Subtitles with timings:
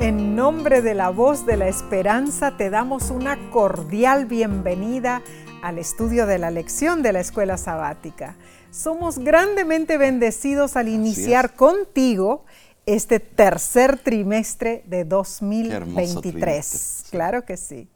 [0.00, 5.22] En nombre de la voz de la esperanza te damos una cordial bienvenida
[5.60, 8.36] al estudio de la lección de la escuela sabática.
[8.70, 12.44] Somos grandemente bendecidos al iniciar contigo
[12.86, 17.06] este tercer trimestre de 2023.
[17.10, 17.88] Claro que sí.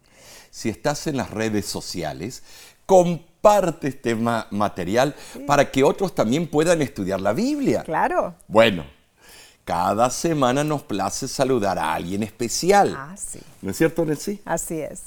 [0.51, 2.43] Si estás en las redes sociales,
[2.85, 5.15] comparte este material
[5.47, 7.85] para que otros también puedan estudiar la Biblia.
[7.85, 8.35] Claro.
[8.49, 8.85] Bueno,
[9.65, 12.97] cada semana nos place saludar a alguien especial.
[12.99, 13.39] Ah, sí.
[13.61, 14.41] ¿No es cierto, Nancy?
[14.45, 15.05] Así es.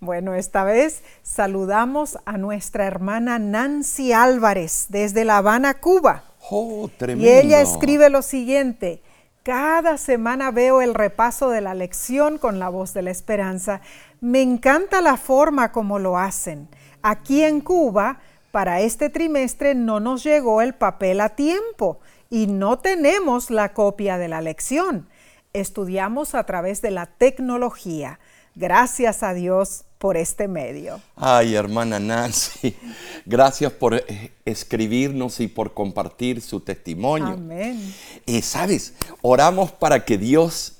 [0.00, 6.22] Bueno, esta vez saludamos a nuestra hermana Nancy Álvarez desde La Habana, Cuba.
[6.50, 7.28] Oh, tremendo.
[7.28, 9.02] Y ella escribe lo siguiente.
[9.42, 13.80] Cada semana veo el repaso de la lección con la voz de la esperanza.
[14.20, 16.68] Me encanta la forma como lo hacen.
[17.02, 18.20] Aquí en Cuba,
[18.52, 24.18] para este trimestre no nos llegó el papel a tiempo y no tenemos la copia
[24.18, 25.08] de la lección.
[25.52, 28.18] Estudiamos a través de la tecnología.
[28.54, 31.00] Gracias a Dios por este medio.
[31.14, 32.76] Ay, hermana Nancy,
[33.26, 37.34] gracias por eh, escribirnos y por compartir su testimonio.
[37.34, 37.94] Amén.
[38.24, 40.76] Y sabes, oramos para que Dios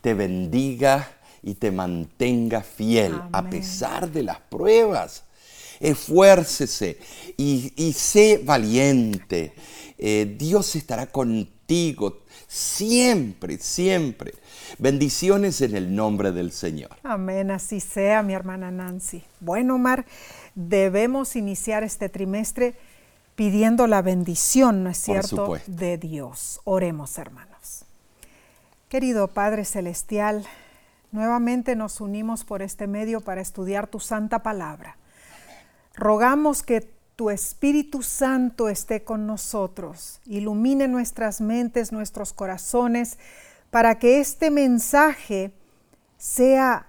[0.00, 1.08] te bendiga
[1.42, 5.24] y te mantenga fiel a pesar de las pruebas.
[5.80, 6.98] Esfuércese
[7.36, 9.52] y, y sé valiente.
[9.98, 14.34] Eh, Dios estará contigo siempre, siempre.
[14.78, 16.90] Bendiciones en el nombre del Señor.
[17.02, 19.24] Amén, así sea, mi hermana Nancy.
[19.40, 20.04] Bueno, Omar,
[20.54, 22.74] debemos iniciar este trimestre
[23.34, 26.60] pidiendo la bendición, ¿no es cierto?, de Dios.
[26.64, 27.84] Oremos, hermanos.
[28.88, 30.44] Querido Padre Celestial,
[31.12, 34.96] nuevamente nos unimos por este medio para estudiar tu santa palabra.
[35.94, 43.18] Rogamos que tu Espíritu Santo esté con nosotros, ilumine nuestras mentes, nuestros corazones,
[43.70, 45.52] para que este mensaje
[46.18, 46.86] sea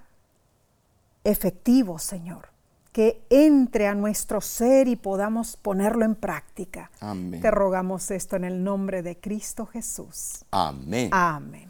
[1.23, 2.49] efectivo, Señor,
[2.91, 6.91] que entre a nuestro ser y podamos ponerlo en práctica.
[6.99, 7.41] Amén.
[7.41, 10.45] Te rogamos esto en el nombre de Cristo Jesús.
[10.51, 11.09] Amén.
[11.11, 11.69] Amén.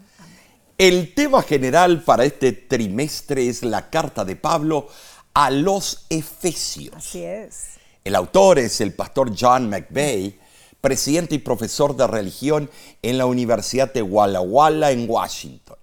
[0.76, 4.88] El tema general para este trimestre es la carta de Pablo
[5.32, 6.96] a los Efesios.
[6.96, 7.78] Así es.
[8.04, 10.38] El autor es el pastor John McVeigh,
[10.82, 12.68] presidente y profesor de religión
[13.00, 15.78] en la Universidad de Walla Walla en Washington.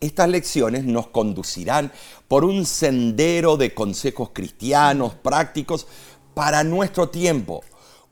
[0.00, 1.92] Estas lecciones nos conducirán
[2.26, 5.86] por un sendero de consejos cristianos prácticos
[6.34, 7.62] para nuestro tiempo,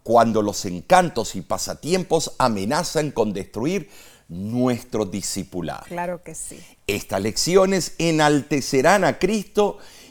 [0.04, 3.90] cuando los encantos y pasatiempos amenazan con destruir
[4.28, 5.82] nuestro discipulado.
[5.88, 6.60] Claro que sí.
[6.86, 10.01] Estas lecciones enaltecerán a Cristo y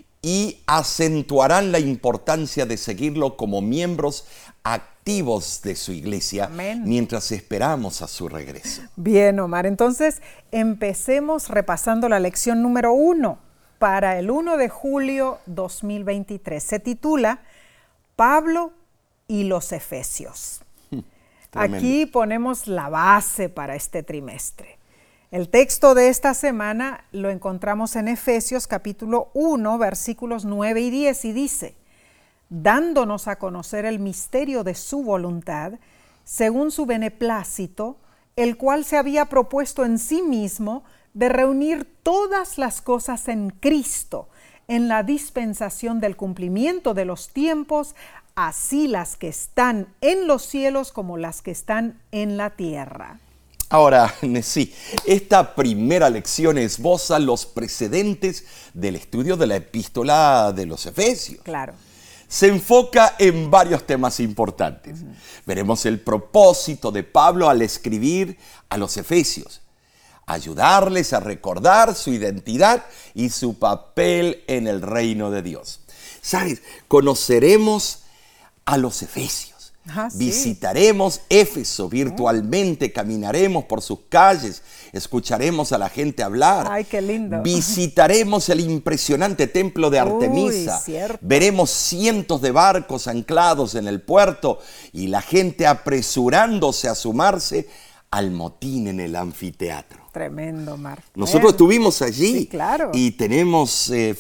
[0.68, 4.26] acentuarán la importancia de seguirlo como miembros
[4.64, 6.84] activos de su iglesia Amén.
[6.86, 8.84] mientras esperamos a su regreso.
[8.96, 9.66] Bien, Omar.
[9.66, 10.22] Entonces,
[10.52, 13.40] empecemos repasando la lección número uno
[13.80, 16.64] para el 1 de julio 2023.
[16.64, 17.42] Se titula
[18.16, 18.74] Pablo
[19.28, 20.62] y los Efesios.
[21.50, 21.78] Tremendo.
[21.78, 24.78] Aquí ponemos la base para este trimestre.
[25.32, 31.24] El texto de esta semana lo encontramos en Efesios capítulo 1, versículos 9 y 10
[31.24, 31.76] y dice,
[32.50, 35.76] dándonos a conocer el misterio de su voluntad,
[36.26, 37.96] según su beneplácito,
[38.36, 40.84] el cual se había propuesto en sí mismo
[41.14, 44.28] de reunir todas las cosas en Cristo,
[44.68, 47.96] en la dispensación del cumplimiento de los tiempos,
[48.36, 53.22] así las que están en los cielos como las que están en la tierra.
[53.72, 54.74] Ahora, sí,
[55.06, 58.44] esta primera lección esboza los precedentes
[58.74, 61.42] del estudio de la epístola de los Efesios.
[61.42, 61.74] Claro.
[62.28, 65.00] se enfoca en varios temas importantes.
[65.46, 68.38] Veremos el propósito de Pablo al escribir
[68.70, 69.62] a los Efesios,
[70.26, 75.80] ayudarles a recordar su identidad y su papel en el reino de Dios.
[76.22, 76.62] ¿Sabes?
[76.88, 78.04] Conoceremos
[78.66, 79.51] a los Efesios.
[79.94, 80.18] Ah, sí.
[80.18, 84.62] Visitaremos Éfeso virtualmente, caminaremos por sus calles,
[84.94, 86.68] escucharemos a la gente hablar.
[86.70, 87.42] Ay, qué lindo.
[87.42, 90.82] Visitaremos el impresionante templo de Artemisa.
[91.22, 94.60] Veremos cientos de barcos anclados en el puerto
[94.94, 97.68] y la gente apresurándose a sumarse
[98.12, 100.02] al motín en el anfiteatro.
[100.12, 101.02] Tremendo, Mar.
[101.16, 102.92] Nosotros estuvimos allí Sí, claro.
[102.94, 104.14] y tenemos, eh,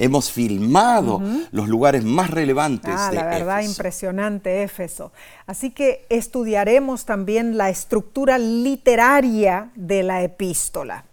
[0.00, 3.72] hemos filmado los lugares más relevantes Ah, de la verdad, Éfeso.
[3.72, 5.12] impresionante Éfeso.
[5.46, 11.04] Así que estudiaremos también la estructura literaria de la epístola.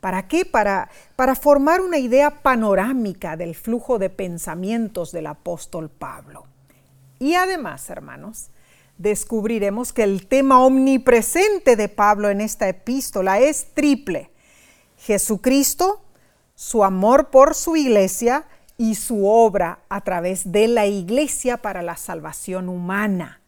[0.00, 0.44] ¿Para qué?
[0.44, 6.44] Para, para formar una idea panorámica del flujo de pensamientos del apóstol Pablo.
[7.18, 8.48] Y además, hermanos,
[8.98, 14.30] descubriremos que el tema omnipresente de Pablo en esta epístola es triple.
[14.98, 16.03] Jesucristo,
[16.54, 18.46] su amor por su iglesia
[18.76, 23.40] y su obra a través de la iglesia para la salvación humana.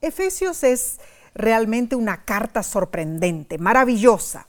[0.00, 1.00] Efesios es
[1.34, 4.46] realmente una carta sorprendente, maravillosa.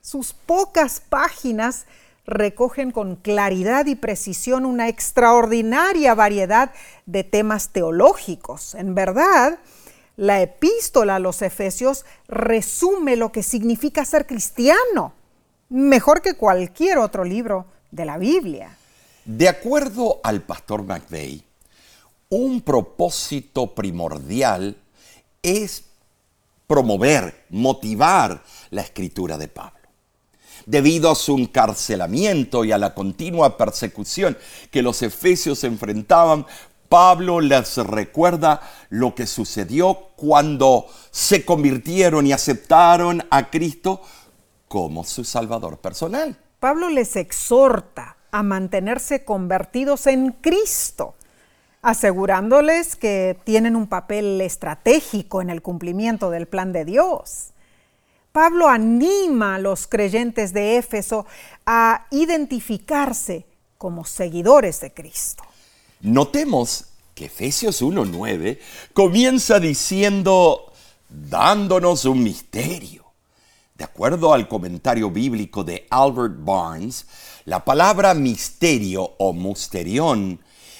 [0.00, 1.86] Sus pocas páginas
[2.26, 6.72] recogen con claridad y precisión una extraordinaria variedad
[7.06, 8.74] de temas teológicos.
[8.74, 9.58] En verdad,
[10.16, 15.12] la epístola a los Efesios resume lo que significa ser cristiano,
[15.74, 18.76] mejor que cualquier otro libro de la Biblia.
[19.24, 21.42] De acuerdo al pastor McVeigh,
[22.28, 24.76] un propósito primordial
[25.42, 25.82] es
[26.68, 29.80] promover, motivar la escritura de Pablo.
[30.64, 34.38] Debido a su encarcelamiento y a la continua persecución
[34.70, 36.46] que los efesios enfrentaban,
[36.88, 44.02] Pablo les recuerda lo que sucedió cuando se convirtieron y aceptaron a Cristo
[44.74, 46.36] como su Salvador personal.
[46.58, 51.14] Pablo les exhorta a mantenerse convertidos en Cristo
[51.80, 57.50] asegurándoles que tienen un papel estratégico en el cumplimiento del plan de Dios.
[58.32, 61.24] Pablo anima a los creyentes de Éfeso
[61.66, 63.46] a identificarse
[63.78, 65.44] como seguidores de Cristo.
[66.00, 68.58] Notemos que Efesios 1.9
[68.92, 70.72] comienza diciendo,
[71.08, 73.03] dándonos un misterio.
[73.76, 77.06] De acuerdo al comentario bíblico de Albert Barnes,
[77.44, 80.38] la palabra misterio o musterión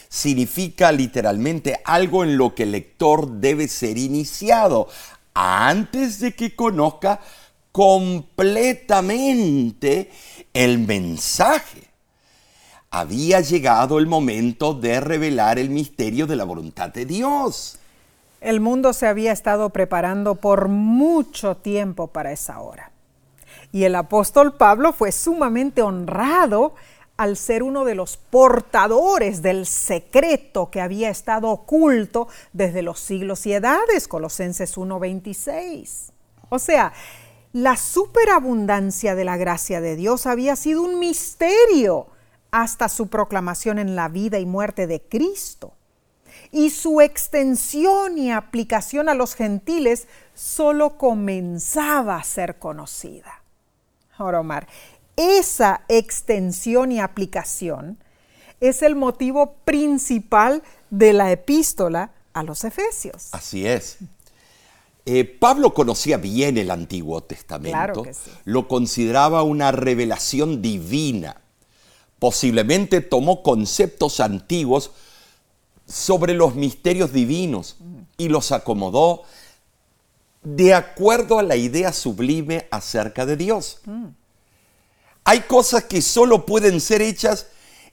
[0.08, 4.87] significa literalmente algo en lo que el lector debe ser iniciado
[5.35, 7.20] antes de que conozca
[7.73, 10.12] completamente
[10.52, 11.88] el mensaje.
[12.91, 17.81] Había llegado el momento de revelar el misterio de la voluntad de Dios.
[18.44, 22.91] El mundo se había estado preparando por mucho tiempo para esa hora.
[23.73, 26.75] Y el apóstol Pablo fue sumamente honrado
[27.17, 33.46] al ser uno de los portadores del secreto que había estado oculto desde los siglos
[33.46, 36.12] y edades, Colosenses 1:26.
[36.50, 36.93] O sea,
[37.55, 42.08] la superabundancia de la gracia de Dios había sido un misterio
[42.50, 45.73] hasta su proclamación en la vida y muerte de Cristo.
[46.50, 53.42] Y su extensión y aplicación a los gentiles solo comenzaba a ser conocida.
[54.16, 54.69] Ahora, Omar,
[55.16, 57.98] esa extensión y aplicación
[58.60, 63.28] es el motivo principal de la epístola a los Efesios.
[63.32, 63.98] Así es.
[65.06, 68.04] Eh, Pablo conocía bien el Antiguo Testamento,
[68.44, 71.42] lo consideraba una revelación divina.
[72.19, 74.92] Posiblemente tomó conceptos antiguos
[75.86, 77.76] sobre los misterios divinos
[78.16, 79.22] y los acomodó
[80.42, 83.81] de acuerdo a la idea sublime acerca de Dios.
[83.84, 84.06] Mm.
[85.25, 87.46] Hay cosas que solo pueden ser hechas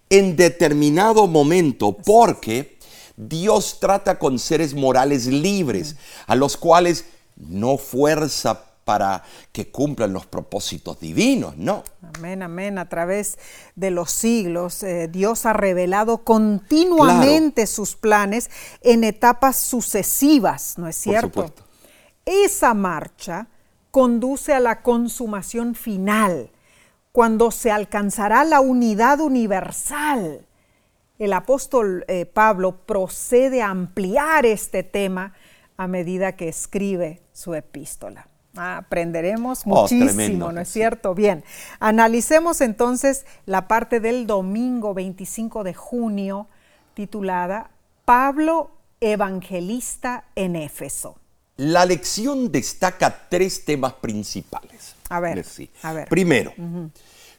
[0.09, 2.77] en determinado momento porque
[3.15, 5.95] Dios trata con seres morales libres,
[6.27, 7.05] a los cuales
[7.37, 11.83] no fuerza para que cumplan los propósitos divinos, no.
[12.15, 12.77] Amén, amén.
[12.77, 13.37] A través
[13.75, 18.49] de los siglos, eh, Dios ha revelado continuamente sus planes
[18.81, 21.53] en etapas sucesivas, ¿no es cierto?
[22.25, 23.47] Esa marcha
[23.91, 26.49] conduce a la consumación final
[27.11, 30.47] cuando se alcanzará la unidad universal.
[31.19, 35.33] El apóstol eh, Pablo procede a ampliar este tema
[35.77, 38.30] a medida que escribe su epístola.
[38.55, 41.15] Ah, aprenderemos oh, muchísimo, ¿no es cierto?
[41.15, 41.43] Bien,
[41.79, 46.47] analicemos entonces la parte del domingo 25 de junio
[46.93, 47.71] titulada
[48.03, 51.15] Pablo Evangelista en Éfeso.
[51.57, 54.95] La lección destaca tres temas principales.
[55.09, 55.45] A ver,
[56.09, 56.53] Primero,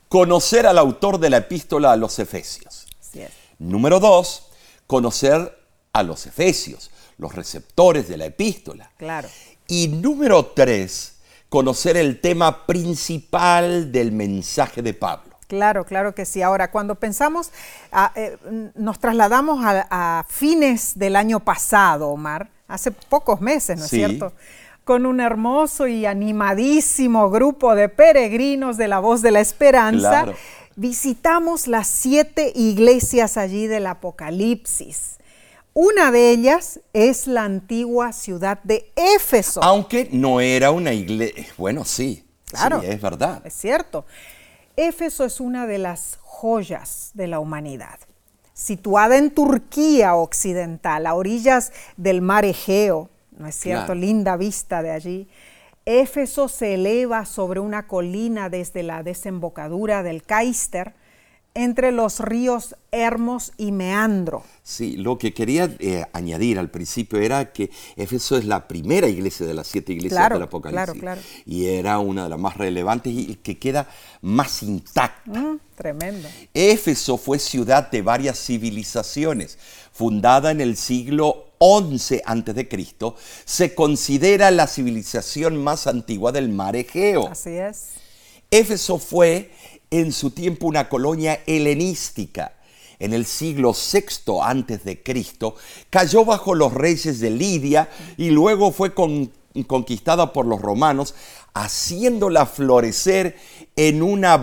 [0.09, 2.87] conocer al autor de la epístola a los Efesios.
[3.59, 4.51] Número dos,
[4.87, 5.59] conocer
[5.93, 8.91] a los Efesios, los receptores de la epístola.
[8.97, 9.29] Claro.
[9.69, 11.17] Y número tres,
[11.49, 15.33] conocer el tema principal del mensaje de Pablo.
[15.49, 16.41] Claro, claro que sí.
[16.41, 17.51] Ahora, cuando pensamos,
[18.17, 18.39] eh,
[18.75, 24.33] nos trasladamos a, fines del año pasado, Omar, hace pocos meses, ¿no es cierto?
[24.85, 30.27] con un hermoso y animadísimo grupo de peregrinos de la voz de la esperanza,
[30.75, 35.12] visitamos las siete iglesias allí del Apocalipsis.
[35.75, 39.63] Una de ellas es la antigua ciudad de Éfeso.
[39.63, 43.41] Aunque no era una iglesia, bueno, sí, claro, sí, es verdad.
[43.47, 44.05] Es cierto.
[44.77, 47.99] Éfeso es una de las joyas de la humanidad.
[48.53, 53.95] Situada en Turquía occidental, a orillas del mar Egeo, ¿no es cierto?
[53.95, 55.29] Linda vista de allí.
[55.87, 60.95] Éfeso se eleva sobre una colina desde la desembocadura del Caister
[61.55, 64.45] entre los ríos Hermos y Meandro.
[64.63, 69.47] Sí, lo que quería eh, añadir al principio era que Éfeso es la primera iglesia
[69.47, 70.85] de las siete iglesias del Apocalipsis.
[70.85, 71.21] Claro, claro.
[71.47, 73.89] Y era una de las más relevantes y que queda
[74.21, 75.39] más intacta.
[75.39, 76.29] Mm, tremendo.
[76.55, 79.59] Éfeso fue ciudad de varias civilizaciones.
[79.93, 82.69] Fundada en el siglo XI a.C.,
[83.45, 87.29] se considera la civilización más antigua del mar Egeo.
[87.29, 87.91] Así es.
[88.51, 89.51] Éfeso fue
[89.93, 92.55] en su tiempo una colonia helenística.
[92.99, 95.55] En el siglo VI antes de Cristo
[95.91, 101.15] cayó bajo los reyes de Lidia y luego fue conquistada por los romanos,
[101.53, 103.37] haciéndola florecer
[103.77, 104.39] en una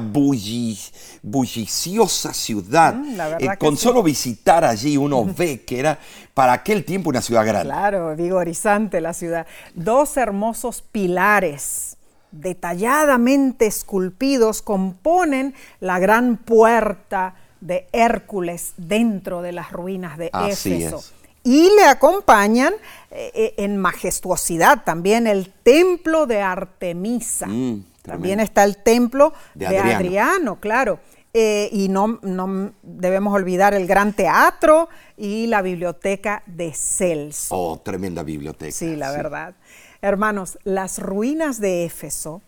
[1.24, 2.94] bulliciosa ciudad.
[2.94, 5.98] Mm, eh, con solo visitar allí uno ve que era
[6.36, 7.70] para aquel tiempo una ciudad grande.
[7.70, 9.48] Claro, vigorizante la ciudad.
[9.74, 11.89] Dos hermosos pilares
[12.32, 21.04] detalladamente esculpidos componen la gran puerta de Hércules dentro de las ruinas de Éfeso.
[21.44, 22.74] Y le acompañan
[23.12, 27.48] eh, eh, en majestuosidad también el templo de Artemisa.
[27.48, 30.60] Mm, también está el templo de, Adriano.
[30.60, 31.00] claro.
[31.32, 37.56] Eh, y no, no, debemos olvidar el gran teatro y la biblioteca de Celso.
[37.56, 38.72] Oh, tremenda biblioteca.
[38.72, 39.54] Sí, la verdad.
[40.02, 42.42] Hermanos, las ruinas de Éfeso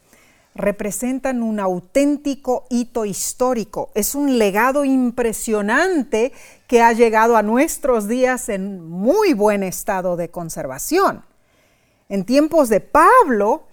[0.55, 3.89] representan un auténtico hito histórico.
[3.93, 6.31] Es un legado impresionante
[6.67, 11.23] que ha llegado a nuestros días en muy buen estado de conservación.
[12.07, 13.63] En tiempos de Pablo,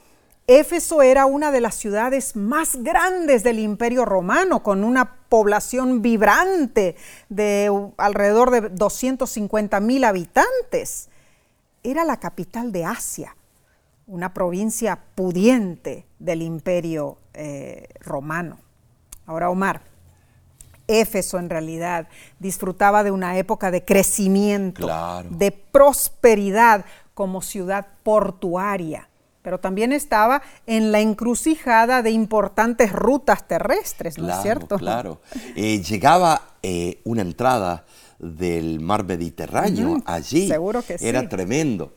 [0.49, 6.97] Éfeso era una de las ciudades más grandes del Imperio Romano, con una población vibrante
[7.29, 11.11] de alrededor de 250 mil habitantes.
[11.85, 13.37] Era la capital de Asia
[14.09, 18.59] una provincia pudiente del imperio eh, romano.
[19.27, 19.83] Ahora, Omar,
[20.89, 24.89] Éfeso en realidad disfrutaba de una época de crecimiento,
[25.29, 29.11] de prosperidad como ciudad portuaria,
[29.43, 34.79] pero también estaba en la encrucijada de importantes rutas terrestres, ¿no es cierto?
[34.79, 35.21] Claro,
[35.55, 37.85] eh, llegaba eh, una entrada
[38.19, 40.49] del mar Mediterráneo allí.
[40.49, 41.93] Seguro que Era tremendo.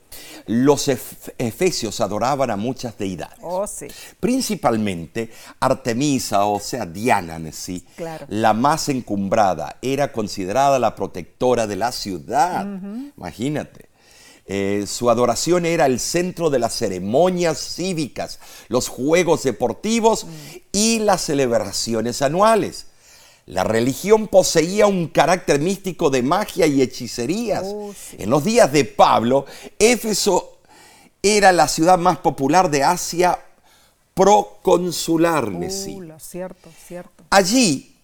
[0.46, 3.40] Los efesios adoraban a muchas deidades.
[3.42, 3.88] Oh, sí.
[4.20, 7.86] Principalmente Artemisa, o sea, Diana en sí,
[8.28, 12.68] la más encumbrada, era considerada la protectora de la ciudad.
[13.18, 13.90] Imagínate.
[14.54, 20.30] Eh, su adoración era el centro de las ceremonias cívicas, los juegos deportivos mm.
[20.74, 22.88] y las celebraciones anuales.
[23.46, 27.64] La religión poseía un carácter místico de magia y hechicerías.
[27.66, 29.46] Oh, en los días de Pablo,
[29.80, 30.60] Éfeso
[31.22, 33.40] era la ciudad más popular de Asia
[34.14, 35.50] proconsular.
[35.50, 35.70] Uh,
[36.20, 37.24] cierto, cierto.
[37.30, 37.96] Allí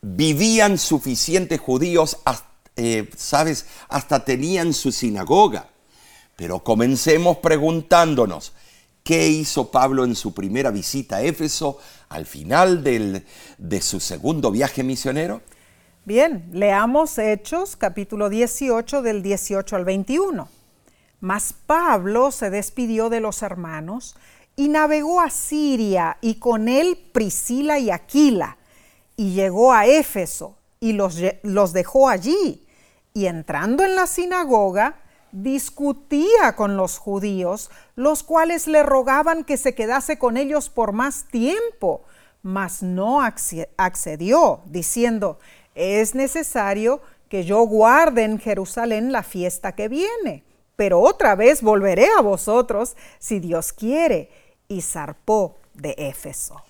[0.00, 2.18] vivían suficientes judíos,
[2.76, 3.66] eh, ¿sabes?
[3.88, 5.68] Hasta tenían su sinagoga.
[6.36, 8.52] Pero comencemos preguntándonos,
[9.02, 14.82] ¿qué hizo Pablo en su primera visita a Éfeso al final de su segundo viaje
[14.82, 15.42] misionero?
[16.04, 20.48] Bien, leamos Hechos capítulo 18 del 18 al 21.
[21.20, 24.16] Mas Pablo se despidió de los hermanos
[24.56, 28.56] y navegó a Siria y con él Priscila y Aquila
[29.16, 32.66] y llegó a Éfeso y los, los dejó allí
[33.12, 34.96] y entrando en la sinagoga
[35.32, 41.24] discutía con los judíos, los cuales le rogaban que se quedase con ellos por más
[41.30, 42.02] tiempo,
[42.42, 45.38] mas no accedió, diciendo,
[45.74, 50.44] es necesario que yo guarde en Jerusalén la fiesta que viene,
[50.76, 54.30] pero otra vez volveré a vosotros si Dios quiere,
[54.68, 56.62] y zarpó de Éfeso.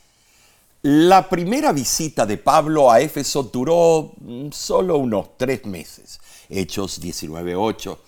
[0.83, 7.99] La primera visita de Pablo a Éfeso duró mm, solo unos tres meses, Hechos 19.8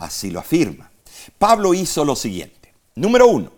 [0.00, 0.90] así lo afirma.
[1.38, 2.74] Pablo hizo lo siguiente.
[2.94, 3.52] Número uno,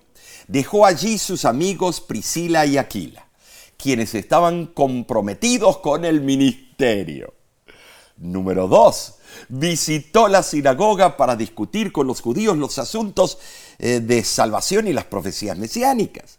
[0.48, 3.26] dejó allí sus amigos Priscila y Aquila,
[3.76, 7.32] quienes estaban comprometidos con el ministerio.
[8.16, 9.14] Número dos,
[9.48, 13.38] visitó la sinagoga para discutir con los judíos los asuntos
[13.78, 16.38] eh, de salvación y las profecías mesiánicas.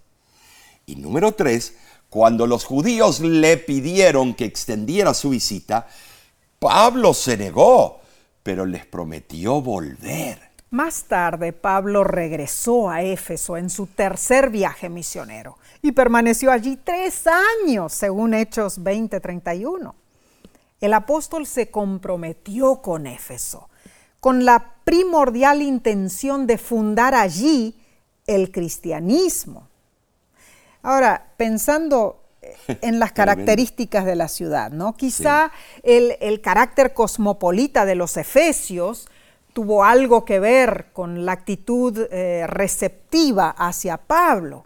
[0.85, 1.75] Y número tres,
[2.09, 5.87] cuando los judíos le pidieron que extendiera su visita,
[6.59, 8.02] Pablo se negó
[8.43, 10.53] pero les prometió volver.
[10.69, 17.25] Más tarde, Pablo regresó a Éfeso en su tercer viaje misionero y permaneció allí tres
[17.27, 19.93] años, según Hechos 20:31.
[20.81, 23.69] El apóstol se comprometió con Éfeso,
[24.19, 27.79] con la primordial intención de fundar allí
[28.25, 29.67] el cristianismo.
[30.81, 32.22] Ahora, pensando
[32.81, 34.95] en las características de la ciudad, ¿no?
[34.95, 35.51] Quizá
[35.83, 39.07] el, carácter cosmopolita de los efesios
[39.53, 44.65] tuvo algo que ver con la actitud eh, receptiva hacia Pablo.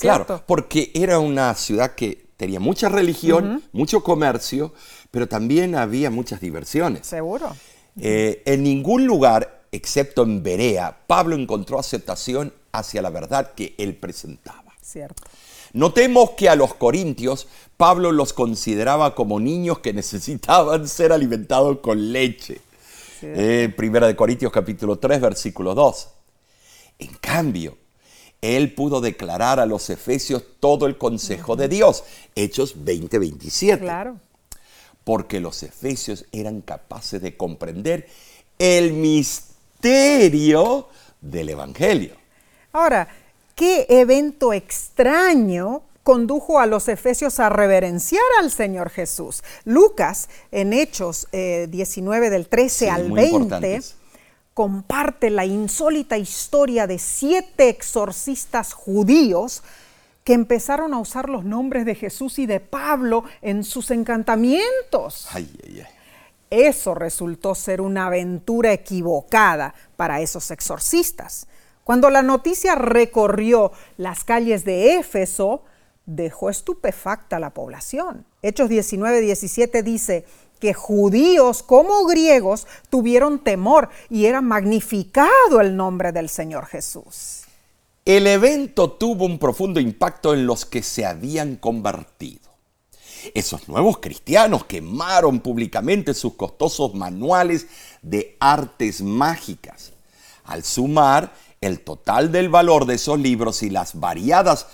[0.00, 4.72] claro, porque era una ciudad que tenía mucha religión, mucho comercio,
[5.10, 7.06] pero también había muchas diversiones.
[7.06, 7.54] Seguro.
[8.00, 13.96] Eh, en ningún lugar, excepto en Berea, Pablo encontró aceptación hacia la verdad que él
[13.96, 14.72] presentaba.
[14.80, 15.22] Cierto.
[15.72, 22.12] Notemos que a los corintios Pablo los consideraba como niños que necesitaban ser alimentados con
[22.12, 22.60] leche.
[23.20, 26.08] Eh, primera de Corintios capítulo 3 versículo 2.
[27.00, 27.76] En cambio,
[28.40, 32.04] él pudo declarar a los efesios todo el consejo de Dios.
[32.34, 33.80] Hechos 20-27.
[33.80, 34.16] Claro.
[35.04, 38.08] Porque los efesios eran capaces de comprender
[38.58, 40.88] el misterio
[41.20, 42.14] del Evangelio.
[42.72, 43.08] Ahora,
[43.58, 49.42] ¿qué evento extraño condujo a los efesios a reverenciar al Señor Jesús?
[49.64, 53.80] Lucas, en Hechos 19 eh, del 13 al 20,
[54.54, 59.64] comparte la insólita historia de siete exorcistas judíos
[60.22, 65.26] que empezaron a usar los nombres de Jesús y de Pablo en sus encantamientos.
[66.48, 71.48] Eso resultó ser una aventura equivocada para esos exorcistas.
[71.88, 75.62] Cuando la noticia recorrió las calles de Éfeso,
[76.04, 78.26] dejó estupefacta a la población.
[78.42, 80.26] Hechos 19, 17 dice
[80.60, 87.44] que judíos como griegos tuvieron temor y era magnificado el nombre del Señor Jesús.
[88.04, 92.50] El evento tuvo un profundo impacto en los que se habían convertido.
[93.32, 97.66] Esos nuevos cristianos quemaron públicamente sus costosos manuales
[98.02, 99.94] de artes mágicas.
[100.44, 101.30] Al sumar
[101.60, 104.66] el total del valor de esos libros y las variadas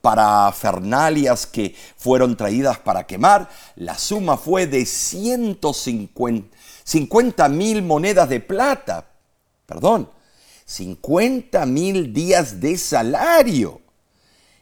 [0.00, 9.06] parafernalias que fueron traídas para quemar, la suma fue de 150 mil monedas de plata.
[9.66, 10.10] Perdón,
[10.64, 13.80] 50 mil días de salario.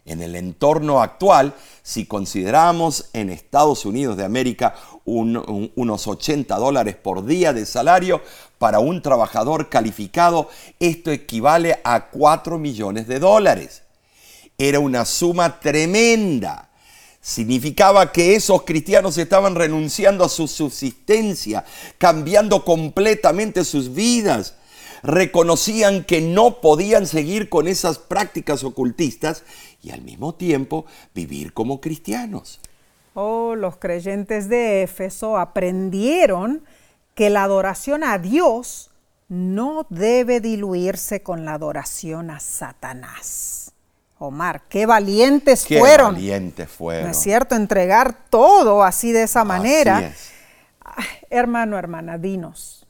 [0.05, 4.75] En el entorno actual, si consideramos en Estados Unidos de América
[5.09, 8.23] unos 80 dólares por día de salario
[8.59, 13.83] para un trabajador calificado, esto equivale a 4 millones de dólares.
[14.59, 16.69] Era una suma tremenda.
[17.21, 21.65] Significaba que esos cristianos estaban renunciando a su subsistencia,
[21.99, 24.55] cambiando completamente sus vidas
[25.03, 29.45] reconocían que no podían seguir con esas prácticas ocultistas
[29.83, 32.61] y al mismo tiempo vivir como cristianos.
[33.21, 36.63] Oh, los creyentes de Éfeso aprendieron
[37.17, 38.93] que la adoración a Dios
[39.29, 43.73] no debe diluirse con la adoración a Satanás.
[44.21, 46.15] Omar, qué valientes qué fueron.
[46.15, 47.07] Valientes fueron.
[47.07, 47.57] ¿No es cierto?
[47.57, 50.13] Entregar todo así de esa manera.
[51.29, 52.87] hermano, hermana, dinos,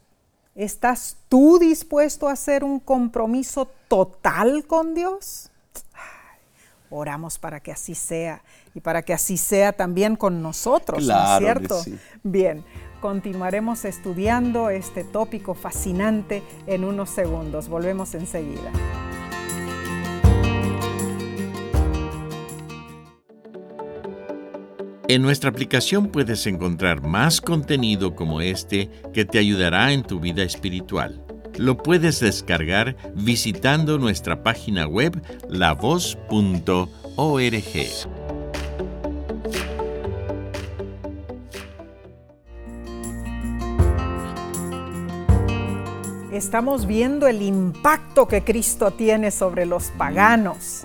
[0.55, 5.48] ¿Estás tú dispuesto a hacer un compromiso total con Dios?
[6.91, 8.43] Oramos para que así sea
[8.75, 11.81] y para que así sea también con nosotros, ¿no es cierto?
[12.23, 12.65] Bien,
[13.01, 17.69] continuaremos estudiando este tópico fascinante en unos segundos.
[17.69, 18.71] Volvemos enseguida.
[25.11, 30.43] En nuestra aplicación puedes encontrar más contenido como este que te ayudará en tu vida
[30.43, 31.25] espiritual.
[31.59, 36.89] Lo puedes descargar visitando nuestra página web lavoz.org.
[46.39, 50.85] estamos viendo el impacto que Cristo tiene sobre los paganos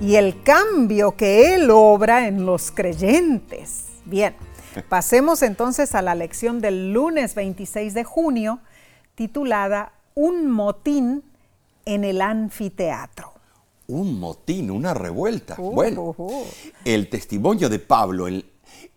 [0.00, 3.86] y el cambio que Él obra en los creyentes.
[4.04, 4.36] Bien,
[4.88, 8.60] pasemos entonces a la lección del lunes 26 de junio
[9.16, 11.22] titulada Un motín
[11.84, 13.32] en el anfiteatro.
[13.88, 15.56] Un motín, una revuelta.
[15.58, 16.46] Uh, bueno, uh, uh.
[16.84, 18.44] el testimonio de Pablo en,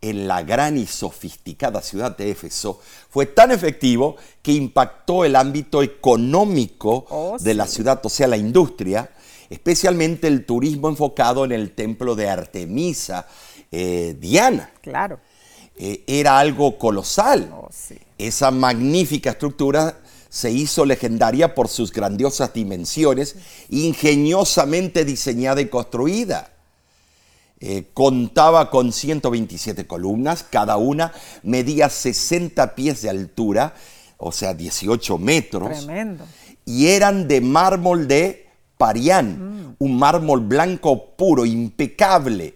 [0.01, 5.81] en la gran y sofisticada ciudad de Éfeso fue tan efectivo que impactó el ámbito
[5.81, 9.09] económico oh, de la ciudad, o sea, la industria,
[9.49, 13.27] especialmente el turismo enfocado en el templo de Artemisa,
[13.71, 14.71] eh, Diana.
[14.81, 15.19] Claro.
[15.77, 17.49] Eh, era algo colosal.
[17.53, 17.69] Oh,
[18.17, 19.99] Esa magnífica estructura
[20.35, 23.37] se hizo legendaria por sus grandiosas dimensiones,
[23.69, 26.51] ingeniosamente diseñada y construida.
[27.61, 33.75] Eh, contaba con 127 columnas, cada una medía 60 pies de altura,
[34.17, 35.85] o sea, 18 metros.
[35.85, 36.25] Tremendo.
[36.65, 42.55] Y eran de mármol de Parián, un mármol blanco puro, impecable,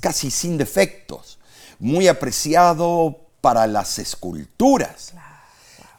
[0.00, 1.38] casi sin defectos,
[1.78, 5.12] muy apreciado para las esculturas.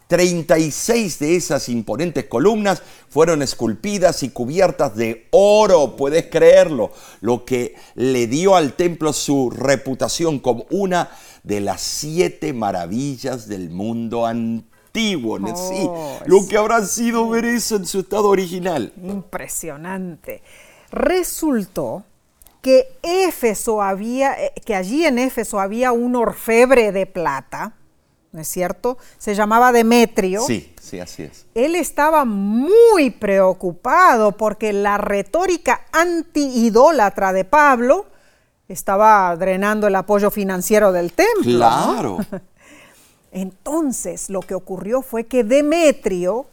[0.07, 7.75] 36 de esas imponentes columnas fueron esculpidas y cubiertas de oro, puedes creerlo, lo que
[7.95, 11.09] le dio al templo su reputación como una
[11.43, 15.37] de las siete maravillas del mundo antiguo.
[15.55, 18.93] sí, oh, lo que habrá sido ver eso en su estado original.
[19.03, 20.41] Impresionante.
[20.91, 22.03] Resultó
[22.61, 27.73] que Éfeso había, eh, que allí en Éfeso había un orfebre de plata
[28.33, 28.97] ¿no es cierto?
[29.19, 30.41] Se llamaba Demetrio.
[30.41, 31.45] Sí, sí, así es.
[31.53, 38.07] Él estaba muy preocupado porque la retórica anti-idólatra de Pablo
[38.67, 41.43] estaba drenando el apoyo financiero del templo.
[41.43, 42.17] Claro.
[43.31, 46.47] Entonces, lo que ocurrió fue que Demetrio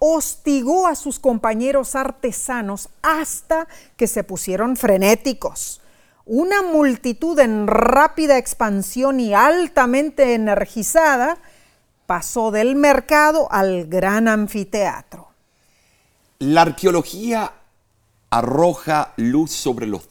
[0.00, 5.80] hostigó a sus compañeros artesanos hasta que se pusieron frenéticos
[6.32, 11.38] una multitud en rápida expansión y altamente energizada
[12.06, 15.26] pasó del mercado al gran anfiteatro.
[16.38, 17.52] La arqueología
[18.30, 20.02] arroja luz sobre los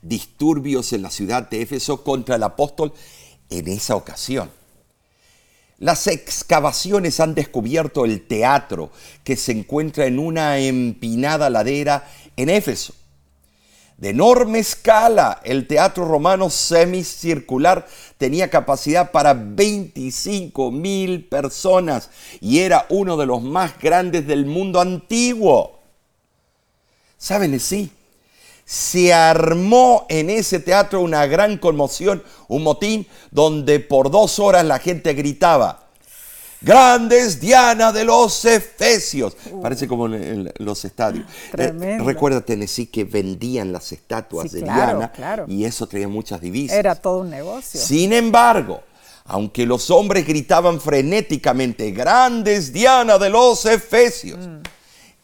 [0.00, 2.92] disturbios en la ciudad de Éfeso contra el apóstol
[3.50, 4.52] en esa ocasión.
[5.80, 8.92] Las excavaciones han descubierto el teatro
[9.24, 12.94] que se encuentra en una empinada ladera en Éfeso
[13.96, 15.40] de enorme escala.
[15.44, 17.86] El teatro romano semicircular
[18.18, 24.80] tenía capacidad para 25 mil personas y era uno de los más grandes del mundo
[24.80, 25.78] antiguo.
[27.16, 27.58] ¿Saben?
[27.58, 27.90] Sí,
[28.64, 34.78] se armó en ese teatro una gran conmoción, un motín donde por dos horas la
[34.78, 35.83] gente gritaba,
[36.64, 39.36] Grandes Diana de los Efesios.
[39.50, 39.60] Uh.
[39.60, 41.26] Parece como en, los estadios.
[41.56, 45.12] Eh, recuerda, Tennessee, que vendían las estatuas de Diana
[45.46, 46.76] y eso traía muchas divisas.
[46.76, 47.80] Era todo un negocio.
[47.80, 48.82] Sin embargo,
[49.26, 54.62] aunque los hombres gritaban frenéticamente, Grandes Diana de los Efesios, mm.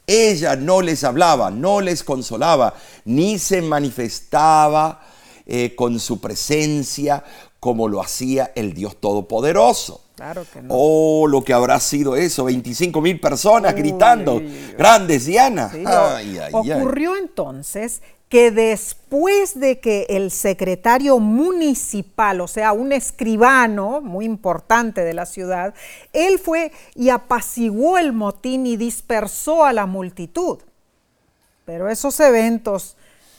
[0.07, 2.75] ella no les hablaba, no les consolaba,
[3.05, 5.03] ni se manifestaba
[5.47, 7.25] eh, con su presencia
[7.59, 10.01] como lo hacía el Dios Todopoderoso.
[10.21, 10.69] Claro que no.
[10.69, 14.43] Oh, lo que habrá sido eso, 25 mil personas gritando,
[14.77, 15.73] grandes Diana.
[16.53, 25.05] Ocurrió entonces que después de que el secretario municipal, o sea, un escribano muy importante
[25.05, 25.73] de la ciudad,
[26.13, 30.59] él fue y apaciguó el motín y dispersó a la multitud.
[31.65, 32.95] Pero esos eventos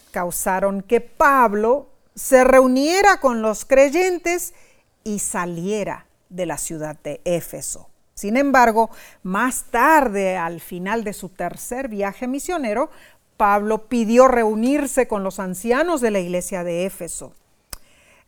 [0.09, 4.55] causaron que Pablo se reuniera con los creyentes
[5.03, 7.89] y saliera de la ciudad de Éfeso.
[8.13, 8.89] Sin embargo,
[9.23, 12.89] más tarde, al final de su tercer viaje misionero,
[13.37, 17.33] Pablo pidió reunirse con los ancianos de la iglesia de Éfeso.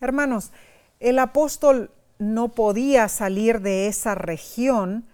[0.02, 0.52] Hermanos,
[1.00, 5.06] el apóstol no podía salir de esa región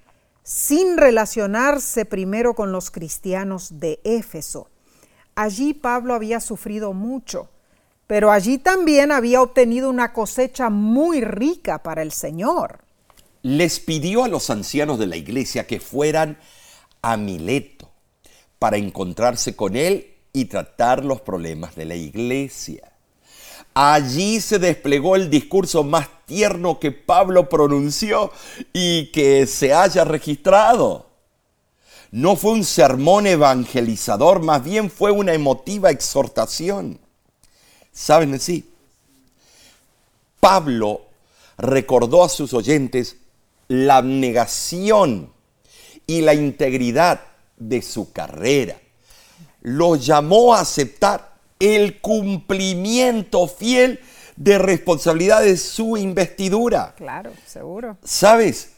[0.44, 4.70] sin relacionarse primero con los cristianos de Éfeso.
[5.36, 7.50] Allí Pablo había sufrido mucho
[8.10, 12.80] pero allí también había obtenido una cosecha muy rica para el Señor.
[13.44, 16.40] Les pidió a los ancianos de la iglesia que fueran
[17.04, 17.88] a Mileto
[18.58, 22.92] para encontrarse con él y tratar los problemas de la iglesia.
[23.76, 28.32] Allí se desplegó el discurso más tierno que Pablo pronunció
[28.74, 31.06] y que se haya registrado.
[32.10, 37.00] No fue un sermón evangelizador, más bien fue una emotiva exhortación.
[37.92, 38.70] ¿Saben así?
[40.40, 41.02] Pablo
[41.58, 43.18] recordó a sus oyentes
[43.68, 45.32] la abnegación
[46.08, 47.22] y la integridad
[47.58, 48.78] de su carrera.
[49.62, 54.00] Lo llamó a aceptar el cumplimiento fiel
[54.36, 56.96] de responsabilidades de su investidura.
[56.96, 57.98] Claro, seguro.
[58.04, 58.72] ¿Sabes?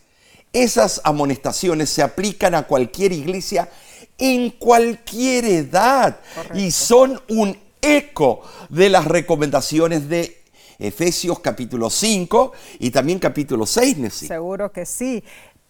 [0.51, 3.69] Esas amonestaciones se aplican a cualquier iglesia
[4.17, 6.19] en cualquier edad
[6.53, 10.41] y son un eco de las recomendaciones de
[10.79, 15.23] Efesios capítulo 5 y también capítulo 6, Seguro que sí.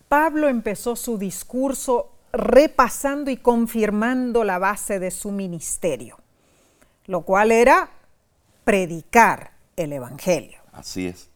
[0.08, 6.18] Pablo empezó su discurso repasando y confirmando la base de su ministerio,
[7.08, 7.92] lo cual era
[8.64, 10.60] predicar el Evangelio.
[10.72, 11.30] Así es.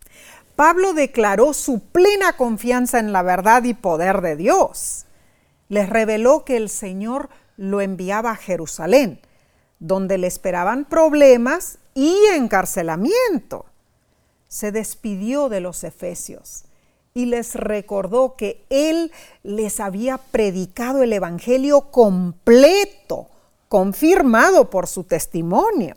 [0.56, 5.06] Pablo declaró su plena confianza en la verdad y poder de Dios.
[5.68, 9.20] Les reveló que el Señor lo enviaba a Jerusalén
[9.80, 13.66] donde le esperaban problemas y encarcelamiento.
[14.48, 16.66] Se despidió de los efesios
[17.14, 19.12] y les recordó que él
[19.44, 23.28] les había predicado el Evangelio completo,
[23.70, 25.96] confirmado por su testimonio.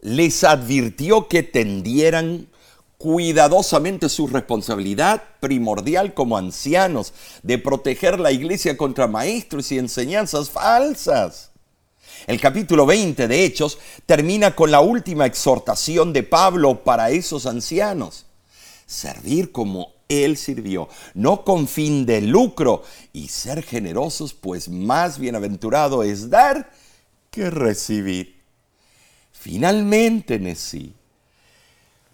[0.00, 2.46] Les advirtió que tendieran
[2.96, 11.49] cuidadosamente su responsabilidad primordial como ancianos de proteger la iglesia contra maestros y enseñanzas falsas.
[12.30, 18.24] El capítulo 20 de Hechos termina con la última exhortación de Pablo para esos ancianos.
[18.86, 26.04] Servir como Él sirvió, no con fin de lucro, y ser generosos, pues más bienaventurado
[26.04, 26.70] es dar
[27.32, 28.40] que recibir.
[29.32, 30.94] Finalmente, Nesí,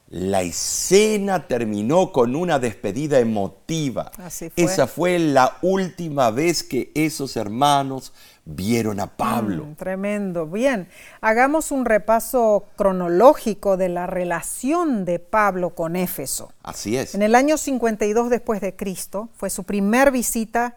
[0.09, 4.13] la escena terminó con una despedida emotiva.
[4.19, 4.65] Así fue.
[4.65, 8.13] Esa fue la última vez que esos hermanos
[8.45, 9.65] vieron a Pablo.
[9.65, 10.47] Mm, tremendo.
[10.47, 10.89] Bien,
[11.21, 16.53] hagamos un repaso cronológico de la relación de Pablo con Éfeso.
[16.63, 17.17] Así es.
[17.17, 20.77] En el año 52 después de Cristo fue su primer visita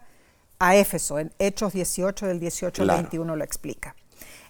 [0.58, 3.02] a Éfeso, en Hechos 18 del 18 al Claro.
[3.02, 3.94] 21 lo explica.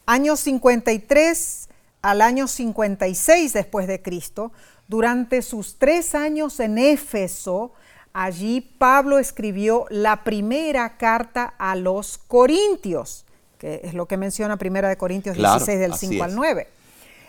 [0.07, 1.69] Año 53
[2.03, 4.53] al año 56 después de Cristo,
[4.91, 7.71] durante sus tres años en Éfeso,
[8.13, 13.25] allí Pablo escribió la primera carta a los Corintios,
[13.57, 16.37] que es lo que menciona Primera de Corintios Claro, 16 del así 5 al es.
[16.37, 16.69] 9.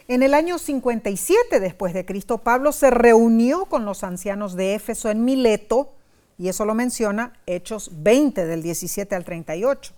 [0.08, 5.12] En el año 57 después de Cristo, Pablo se reunió con los ancianos de Éfeso
[5.12, 5.94] en Mileto,
[6.40, 9.94] y eso lo menciona Hechos 20 del 17 al 38.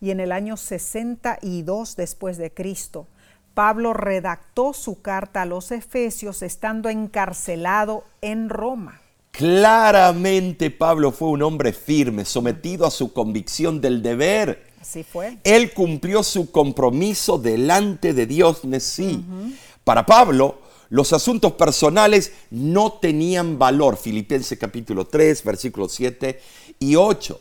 [0.00, 3.08] Y en el año 62 después de Cristo,
[3.54, 9.00] Pablo redactó su carta a los Efesios estando encarcelado en Roma.
[9.30, 14.66] Claramente Pablo fue un hombre firme, sometido a su convicción del deber.
[14.80, 15.38] Así fue.
[15.44, 19.24] Él cumplió su compromiso delante de Dios Nesí.
[19.84, 20.58] Para Pablo,
[20.90, 23.96] los asuntos personales no tenían valor.
[23.96, 26.40] Filipenses capítulo 3, versículos 7
[26.78, 27.40] y 8.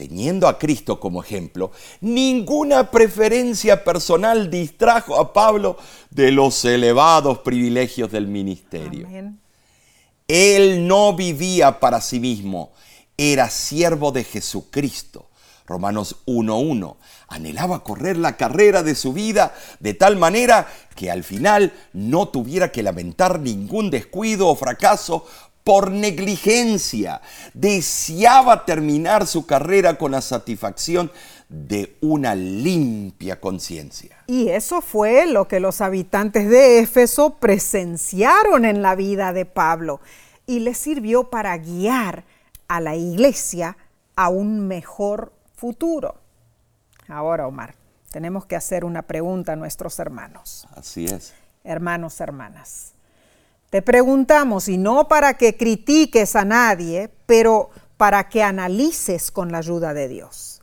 [0.00, 5.76] Teniendo a Cristo como ejemplo, ninguna preferencia personal distrajo a Pablo
[6.08, 9.06] de los elevados privilegios del ministerio.
[9.06, 9.38] Amén.
[10.26, 12.72] Él no vivía para sí mismo,
[13.18, 15.28] era siervo de Jesucristo.
[15.66, 16.96] Romanos 1.1.
[17.28, 22.72] Anhelaba correr la carrera de su vida de tal manera que al final no tuviera
[22.72, 25.26] que lamentar ningún descuido o fracaso
[25.64, 27.20] por negligencia.
[27.54, 31.10] Deseaba terminar su carrera con la satisfacción
[31.48, 34.16] de una limpia conciencia.
[34.26, 40.00] Y eso fue lo que los habitantes de Éfeso presenciaron en la vida de Pablo
[40.46, 42.24] y les sirvió para guiar
[42.68, 43.76] a la iglesia
[44.14, 46.20] a un mejor futuro.
[47.08, 47.74] Ahora, Omar,
[48.12, 50.68] tenemos que hacer una pregunta a nuestros hermanos.
[50.76, 51.34] Así es.
[51.64, 52.94] Hermanos, hermanas,
[53.70, 59.58] te preguntamos, y no para que critiques a nadie, pero para que analices con la
[59.58, 60.60] ayuda de Dios.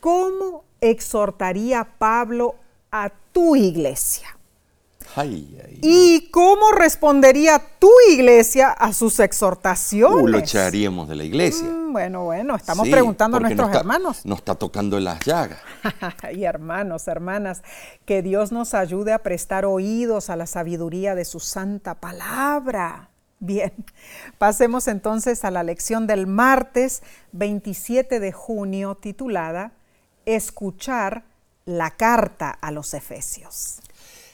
[0.00, 2.56] ¿Cómo exhortaría Pablo
[2.90, 4.36] a tu iglesia?
[5.16, 5.78] Ay, ay.
[5.82, 10.22] ¿Y cómo respondería tu iglesia a sus exhortaciones?
[10.24, 11.66] Uh, lo echaríamos de la iglesia.
[11.68, 14.24] Mm, Bueno, bueno, estamos Sí, preguntando a nuestros nos está- hermanos.
[14.24, 15.58] Nos está tocando en las llagas.
[16.34, 17.62] y hermanos, hermanas,
[18.06, 23.10] que Dios nos ayude a prestar oídos a la sabiduría de su santa palabra.
[23.40, 23.72] Bien,
[24.38, 29.72] pasemos entonces a la lección del martes 27 de junio titulada
[30.24, 31.24] Escuchar
[31.64, 33.80] la carta a los Efesios.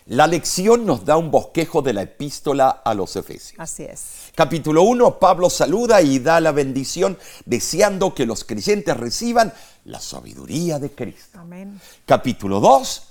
[0.09, 3.61] La lección nos da un bosquejo de la epístola a los Efesios.
[3.61, 4.31] Así es.
[4.35, 9.53] Capítulo 1, Pablo saluda y da la bendición deseando que los creyentes reciban
[9.85, 11.39] la sabiduría de Cristo.
[11.39, 11.79] Amén.
[12.07, 13.03] Capítulo 2,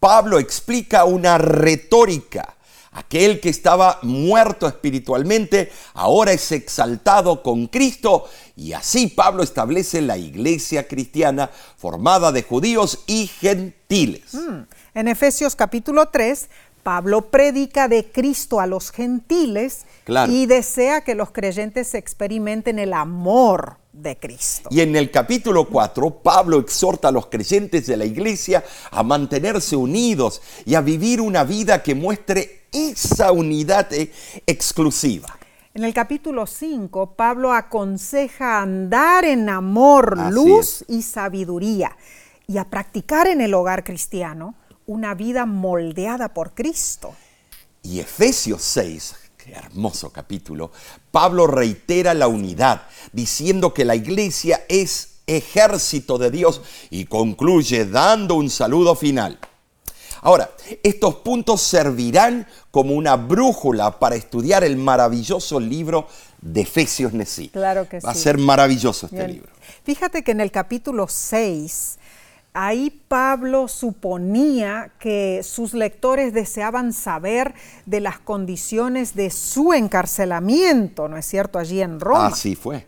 [0.00, 2.56] Pablo explica una retórica.
[2.92, 10.16] Aquel que estaba muerto espiritualmente ahora es exaltado con Cristo y así Pablo establece la
[10.16, 14.32] iglesia cristiana formada de judíos y gentiles.
[14.32, 14.62] Mm.
[14.94, 16.50] En Efesios capítulo 3,
[16.82, 20.30] Pablo predica de Cristo a los gentiles Claro.
[20.30, 24.68] y desea que los creyentes experimenten el amor de Cristo.
[24.70, 29.76] Y en el capítulo 4, Pablo exhorta a los creyentes de la iglesia a mantenerse
[29.76, 34.12] unidos y a vivir una vida que muestre esa unidad eh,
[34.46, 35.38] exclusiva.
[35.72, 41.96] En el capítulo 5, Pablo aconseja andar en amor, Así luz y sabiduría
[42.46, 44.54] y a practicar en el hogar cristiano
[44.86, 47.14] una vida moldeada por Cristo.
[47.82, 50.70] Y Efesios 6, qué hermoso capítulo,
[51.10, 58.34] Pablo reitera la unidad, diciendo que la iglesia es ejército de Dios y concluye dando
[58.34, 59.38] un saludo final.
[60.24, 60.52] Ahora,
[60.84, 66.06] estos puntos servirán como una brújula para estudiar el maravilloso libro
[66.40, 67.48] de Efesios Nesí.
[67.48, 68.20] Claro que Va a sí.
[68.20, 69.32] ser maravilloso este Bien.
[69.32, 69.52] libro.
[69.84, 71.98] Fíjate que en el capítulo 6
[72.54, 77.54] Ahí Pablo suponía que sus lectores deseaban saber
[77.86, 82.26] de las condiciones de su encarcelamiento, ¿no es cierto?, allí en Roma.
[82.26, 82.86] Así fue.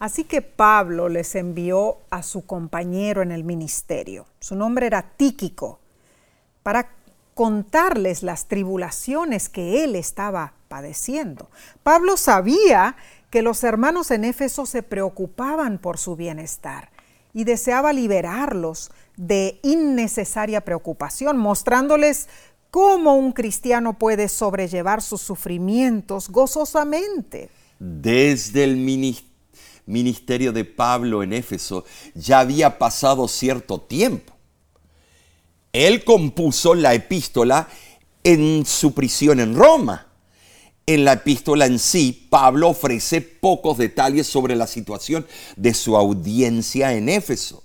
[0.00, 5.78] Así que Pablo les envió a su compañero en el ministerio, su nombre era Tíquico,
[6.64, 6.88] para
[7.34, 11.50] contarles las tribulaciones que él estaba padeciendo.
[11.84, 12.96] Pablo sabía
[13.30, 16.91] que los hermanos en Éfeso se preocupaban por su bienestar
[17.34, 22.28] y deseaba liberarlos de innecesaria preocupación, mostrándoles
[22.70, 27.50] cómo un cristiano puede sobrellevar sus sufrimientos gozosamente.
[27.78, 28.76] Desde el
[29.86, 34.32] ministerio de Pablo en Éfeso ya había pasado cierto tiempo.
[35.72, 37.68] Él compuso la epístola
[38.24, 40.11] en su prisión en Roma.
[40.86, 46.92] En la epístola en sí, Pablo ofrece pocos detalles sobre la situación de su audiencia
[46.94, 47.62] en Éfeso.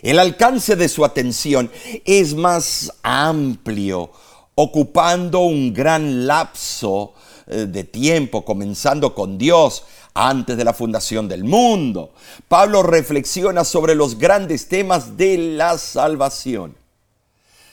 [0.00, 1.70] El alcance de su atención
[2.04, 4.10] es más amplio,
[4.54, 7.12] ocupando un gran lapso
[7.46, 12.12] eh, de tiempo, comenzando con Dios, antes de la fundación del mundo.
[12.48, 16.76] Pablo reflexiona sobre los grandes temas de la salvación.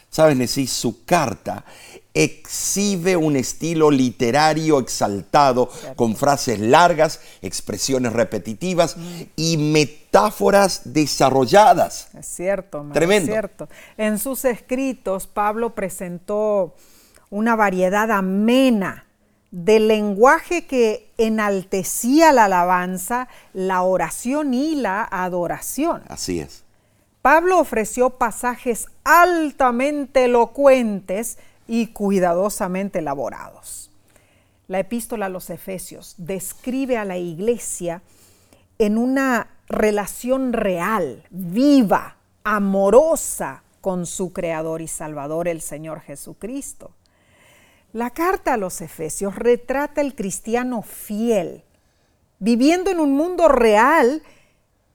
[0.09, 0.39] ¿Saben?
[0.39, 1.65] decir, su carta
[2.13, 8.97] exhibe un estilo literario exaltado con frases largas, expresiones repetitivas
[9.35, 12.09] y metáforas desarrolladas.
[12.17, 13.31] Es cierto, Tremendo.
[13.31, 13.69] es cierto.
[13.97, 16.75] En sus escritos, Pablo presentó
[17.29, 19.05] una variedad amena
[19.51, 26.03] del lenguaje que enaltecía la alabanza, la oración y la adoración.
[26.07, 26.63] Así es.
[27.21, 31.37] Pablo ofreció pasajes altamente elocuentes
[31.69, 33.91] y cuidadosamente elaborados.
[34.67, 38.01] La epístola a los Efesios describe a la iglesia
[38.79, 46.91] en una relación real, viva, amorosa con su Creador y Salvador, el Señor Jesucristo.
[47.93, 51.63] La carta a los Efesios retrata el cristiano fiel,
[52.39, 54.23] viviendo en un mundo real,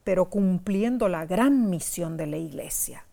[0.02, 3.04] pero cumpliendo la gran misión de la iglesia.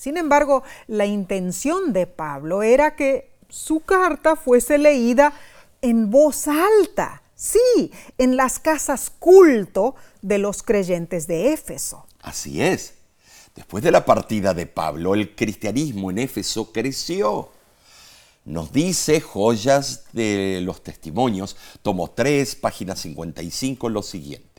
[0.00, 5.34] Sin embargo, la intención de Pablo era que su carta fuese leída
[5.82, 12.06] en voz alta, sí, en las casas culto de los creyentes de Éfeso.
[12.22, 12.94] Así es.
[13.54, 17.50] Después de la partida de Pablo, el cristianismo en Éfeso creció
[18.46, 24.49] nos dice Joyas de los Testimonios, tomo 3, página 55, lo siguiente.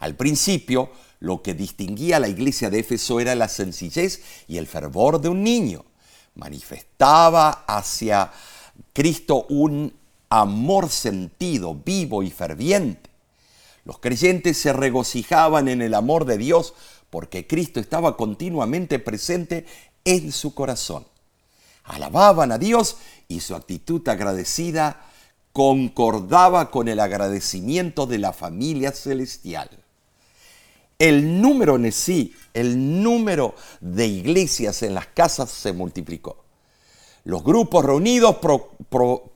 [0.00, 4.66] Al principio, lo que distinguía a la iglesia de Éfeso era la sencillez y el
[4.66, 5.84] fervor de un niño.
[6.34, 8.32] Manifestaba hacia
[8.92, 9.94] Cristo un
[10.28, 13.10] amor sentido, vivo y ferviente.
[13.84, 16.74] Los creyentes se regocijaban en el amor de Dios
[17.08, 19.66] porque Cristo estaba continuamente presente
[20.04, 21.06] en su corazón
[21.90, 22.96] alababan a Dios
[23.28, 25.02] y su actitud agradecida
[25.52, 29.79] concordaba con el agradecimiento de la familia celestial.
[31.00, 36.44] El número en sí, el número de iglesias en las casas se multiplicó.
[37.24, 38.36] Los grupos reunidos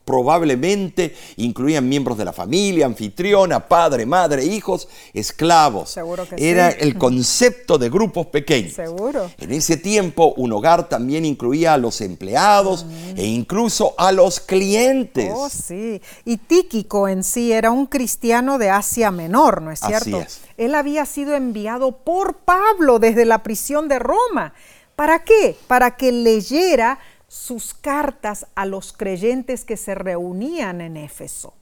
[0.05, 5.91] probablemente incluían miembros de la familia, anfitriona, padre, madre, hijos, esclavos.
[5.91, 6.79] Seguro que Era sí.
[6.81, 8.75] el concepto de grupos pequeños.
[8.75, 9.31] Seguro.
[9.39, 15.33] En ese tiempo, un hogar también incluía a los empleados e incluso a los clientes.
[15.35, 16.01] Oh, sí.
[16.25, 20.21] Y Tíquico en sí era un cristiano de Asia Menor, ¿no es Así cierto?
[20.23, 20.41] es.
[20.57, 24.53] Él había sido enviado por Pablo desde la prisión de Roma.
[24.97, 25.57] ¿Para qué?
[25.67, 31.55] Para que leyera sus cartas a los creyentes que se reunían en Éfeso.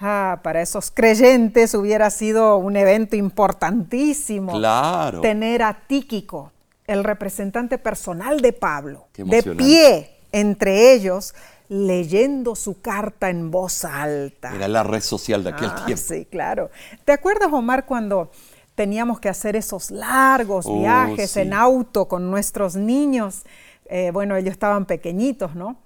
[0.00, 5.20] Ah, para esos creyentes hubiera sido un evento importantísimo Claro.
[5.20, 6.52] tener a Tíquico,
[6.86, 11.34] el representante personal de Pablo, de pie entre ellos,
[11.70, 14.52] leyendo su carta en voz alta.
[14.54, 16.02] Era la red social de aquel Ah, tiempo.
[16.04, 16.68] Sí, claro.
[17.04, 18.32] ¿Te acuerdas, Omar, cuando
[18.74, 21.40] teníamos que hacer esos largos Oh, viajes sí.
[21.40, 23.44] en auto con nuestros niños?
[23.86, 25.76] Eh, bueno, ellos estaban pequeñitos, ¿no?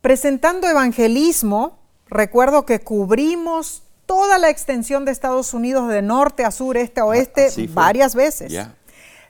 [0.00, 6.76] Presentando evangelismo, recuerdo que cubrimos toda la extensión de Estados Unidos de norte a sur,
[6.76, 7.66] este a oeste, Ah, fue.
[7.68, 8.52] varias veces.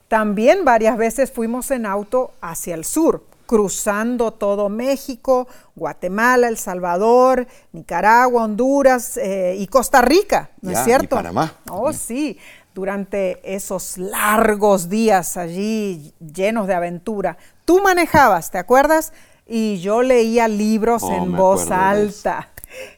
[0.09, 5.46] También varias veces fuimos en auto hacia el sur, cruzando todo México,
[5.76, 11.16] Guatemala, El Salvador, Nicaragua, Honduras eh, y Costa Rica, ¿no Ya, es y cierto?
[11.16, 12.38] Panamá Oh, sí,
[12.74, 17.36] durante esos largos días allí llenos de aventura.
[17.66, 19.12] Tú manejabas, ¿te acuerdas?
[19.46, 22.48] Y yo leía libros Oh, en voz alta.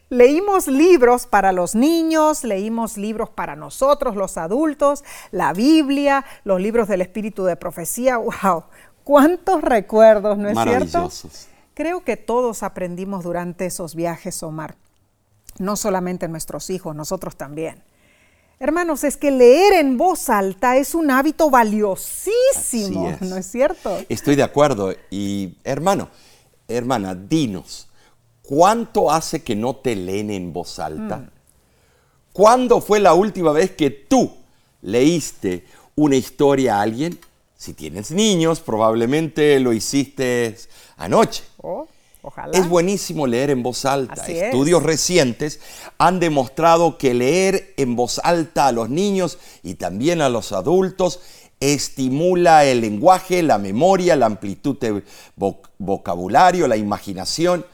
[0.09, 6.87] Leímos libros para los niños, leímos libros para nosotros, los adultos, la Biblia, los libros
[6.87, 8.17] del Espíritu de Profecía.
[8.43, 8.63] ¡Wow!
[9.05, 11.11] ¿Cuántos recuerdos, no es cierto?
[11.75, 14.77] Creo que todos aprendimos durante esos viajes, Omar.
[15.59, 17.83] No solamente nuestros hijos, nosotros también.
[18.59, 23.95] Hermanos, es que leer en voz alta es un hábito valiosísimo, ¿no es cierto?
[24.09, 24.95] Estoy de acuerdo.
[25.11, 26.09] Y hermano,
[26.67, 27.87] hermana, dinos,
[28.41, 31.17] ¿cuánto hace que no te leen en voz alta?
[31.17, 31.29] Mm.
[32.33, 34.35] ¿Cuándo fue la última vez que tú
[34.81, 35.63] leíste
[35.95, 37.19] una historia a alguien?
[37.65, 40.55] Si tienes niños, probablemente lo hiciste
[40.97, 41.43] anoche.
[41.63, 41.87] Oh,
[42.21, 42.55] ojalá.
[42.55, 44.23] Es buenísimo leer en voz alta.
[44.27, 45.59] Estudios recientes
[45.97, 51.21] han demostrado que leer en voz alta a los niños y también a los adultos
[51.59, 55.01] estimula el lenguaje, la memoria, la amplitud de
[55.79, 57.65] vocabulario, la imaginación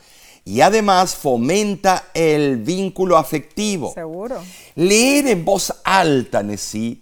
[0.45, 3.91] y además fomenta el vínculo afectivo.
[3.93, 4.41] Seguro.
[4.75, 7.01] Leer en voz alta, Nessie,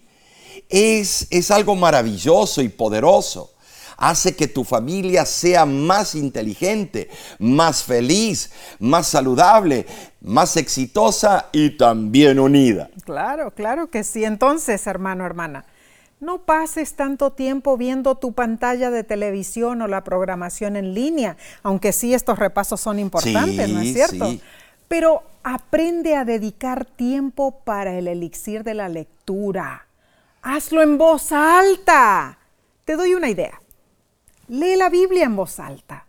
[0.69, 3.53] es, es algo maravilloso y poderoso.
[3.97, 8.49] Hace que tu familia sea más inteligente, más feliz,
[8.79, 9.85] más saludable,
[10.21, 12.89] más exitosa y también unida.
[13.03, 14.23] Claro, claro que sí.
[14.23, 15.65] Entonces, hermano, hermana,
[16.21, 21.91] no pases tanto tiempo viendo tu pantalla de televisión o la programación en línea, aunque
[21.91, 24.33] sí estos repasos son importantes, ¿no es cierto?
[24.87, 29.88] Pero aprende a dedicar tiempo para el elixir de la lectura
[30.41, 32.37] Hazlo en voz alta.
[32.85, 33.61] Te doy una idea.
[34.47, 36.05] Lee la Biblia en voz alta.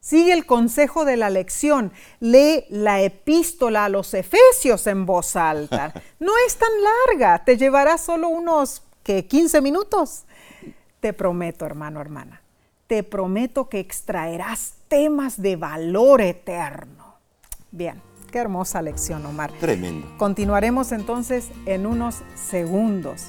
[0.00, 1.92] Sigue el consejo de la lección.
[2.20, 5.92] Lee la epístola a los Efesios en voz alta.
[6.20, 6.70] No es tan
[7.08, 7.44] larga.
[7.44, 10.24] Te llevará solo unos ¿qué, 15 minutos.
[11.00, 12.42] Te prometo, hermano, hermana.
[12.86, 17.14] Te prometo que extraerás temas de valor eterno.
[17.70, 19.50] Bien, qué hermosa lección, Omar.
[19.60, 20.06] Tremendo.
[20.18, 23.28] Continuaremos entonces en unos segundos.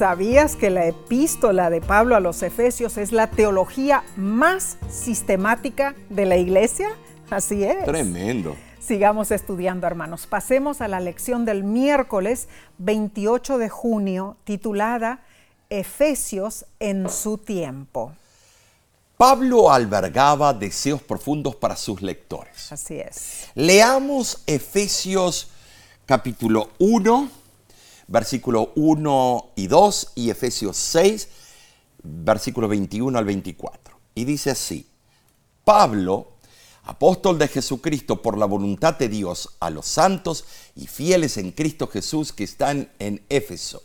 [0.00, 6.24] ¿Sabías que la epístola de Pablo a los Efesios es la teología más sistemática de
[6.24, 6.88] la iglesia?
[7.28, 7.84] Así es.
[7.84, 8.56] Tremendo.
[8.78, 10.26] Sigamos estudiando, hermanos.
[10.26, 12.48] Pasemos a la lección del miércoles
[12.78, 15.20] 28 de junio, titulada
[15.68, 18.14] Efesios en su tiempo.
[19.18, 22.72] Pablo albergaba deseos profundos para sus lectores.
[22.72, 23.50] Así es.
[23.54, 25.50] Leamos Efesios
[26.06, 27.39] capítulo 1
[28.10, 31.28] versículo 1 y 2 y Efesios 6,
[32.02, 33.96] versículo 21 al 24.
[34.16, 34.86] Y dice así,
[35.64, 36.32] Pablo,
[36.82, 40.44] apóstol de Jesucristo por la voluntad de Dios a los santos
[40.74, 43.82] y fieles en Cristo Jesús que están en Éfeso.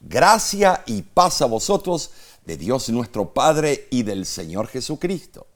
[0.00, 2.12] Gracia y paz a vosotros
[2.46, 5.48] de Dios nuestro Padre y del Señor Jesucristo.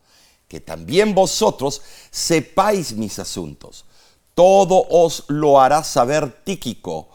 [0.49, 3.85] Que también vosotros sepáis mis asuntos.
[4.35, 7.09] Todo os lo hará saber Tíquico,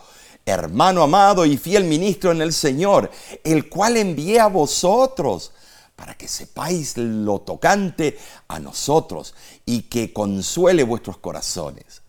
[0.48, 3.12] hermano amado y fiel ministro en el Señor,
[3.44, 5.52] el cual envié a vosotros
[5.96, 8.18] para que sepáis lo tocante
[8.48, 9.36] a nosotros
[9.66, 12.02] y que consuele vuestros corazones.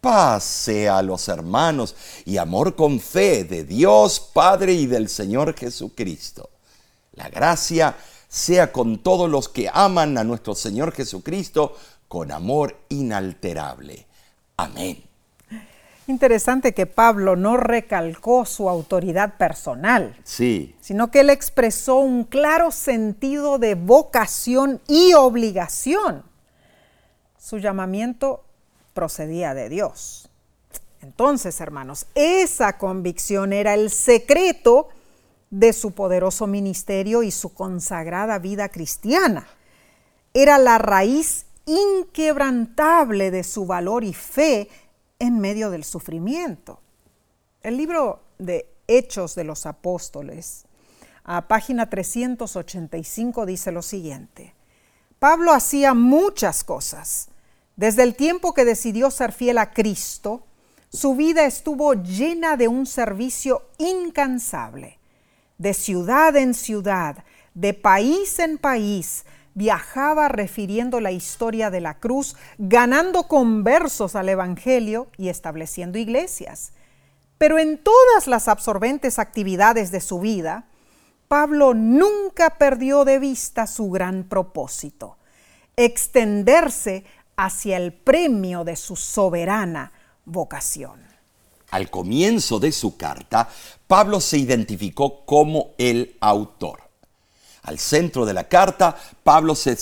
[0.00, 5.56] Paz sea a los hermanos y amor con fe de Dios Padre y del Señor
[5.56, 6.50] Jesucristo.
[7.12, 7.96] La gracia
[8.28, 11.76] sea con todos los que aman a nuestro Señor Jesucristo
[12.06, 14.06] con amor inalterable.
[14.56, 15.07] Amén.
[16.08, 20.74] Interesante que Pablo no recalcó su autoridad personal, sí.
[20.80, 26.22] sino que él expresó un claro sentido de vocación y obligación.
[27.38, 28.42] Su llamamiento
[28.94, 30.30] procedía de Dios.
[31.02, 34.88] Entonces, hermanos, esa convicción era el secreto
[35.50, 39.46] de su poderoso ministerio y su consagrada vida cristiana.
[40.32, 44.70] Era la raíz inquebrantable de su valor y fe
[45.18, 46.80] en medio del sufrimiento.
[47.62, 50.64] El libro de Hechos de los Apóstoles,
[51.24, 54.54] a página 385, dice lo siguiente.
[55.18, 57.28] Pablo hacía muchas cosas.
[57.76, 60.46] Desde el tiempo que decidió ser fiel a Cristo,
[60.90, 64.98] su vida estuvo llena de un servicio incansable.
[65.58, 69.24] De ciudad en ciudad, de país en país,
[69.58, 76.72] viajaba refiriendo la historia de la cruz, ganando conversos al Evangelio y estableciendo iglesias.
[77.38, 80.66] Pero en todas las absorbentes actividades de su vida,
[81.26, 85.16] Pablo nunca perdió de vista su gran propósito,
[85.76, 87.04] extenderse
[87.36, 89.92] hacia el premio de su soberana
[90.24, 91.02] vocación.
[91.70, 93.48] Al comienzo de su carta,
[93.88, 96.87] Pablo se identificó como el autor.
[97.68, 99.76] Al centro de la carta, Pablo se,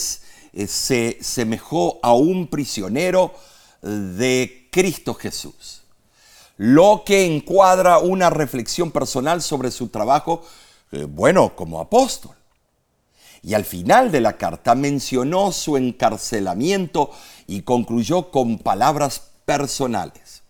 [0.51, 3.33] eh, se semejó a un prisionero
[3.81, 5.83] eh, de Cristo Jesús,
[6.57, 10.45] lo que encuadra una reflexión personal sobre su trabajo,
[10.91, 12.35] eh, bueno, como apóstol.
[13.41, 17.11] Y al final de la carta mencionó su encarcelamiento
[17.47, 20.41] y concluyó con palabras personales.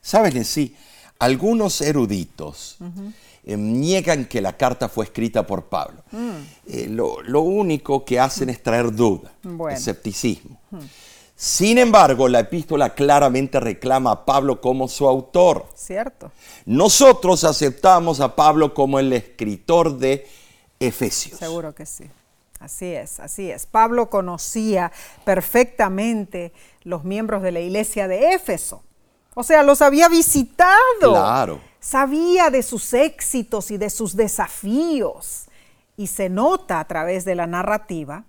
[0.00, 0.76] Saben, sí,
[1.18, 2.78] algunos eruditos
[3.44, 6.02] eh, niegan que la carta fue escrita por Pablo.
[6.12, 6.30] Mm.
[6.66, 9.32] Eh, lo, único que hacen es traer duda,
[9.70, 10.60] escepticismo.
[11.34, 15.66] Sin embargo, la epístola claramente reclama a Pablo como su autor.
[15.74, 16.30] Cierto.
[16.66, 20.28] Nosotros aceptamos a Pablo como el escritor de
[20.78, 21.38] Efesios.
[21.38, 22.04] Seguro que sí.
[22.58, 23.64] Así es, así es.
[23.64, 24.92] Pablo conocía
[25.24, 28.82] perfectamente los miembros de la iglesia de Éfeso.
[29.34, 30.76] O sea, los había visitado.
[31.00, 31.69] Claro.
[31.80, 35.46] Sabía de sus éxitos y de sus desafíos.
[35.96, 38.24] Y se nota a través de la narrativa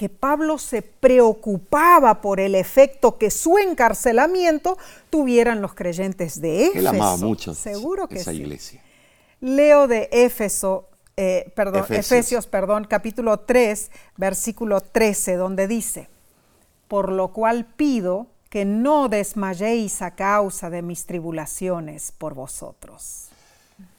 [0.00, 4.78] que Pablo se preocupaba por el efecto que su encarcelamiento
[5.10, 6.78] tuvieran los creyentes de Éfeso.
[6.78, 8.38] Él amaba mucho Seguro que esa sí.
[8.38, 8.82] iglesia.
[9.40, 12.46] Leo de Éfeso, eh, perdón, Efesios.
[12.46, 16.08] perdón, capítulo 3, versículo 13, donde dice,
[16.88, 23.28] por lo cual pido que no desmayéis a causa de mis tribulaciones por vosotros.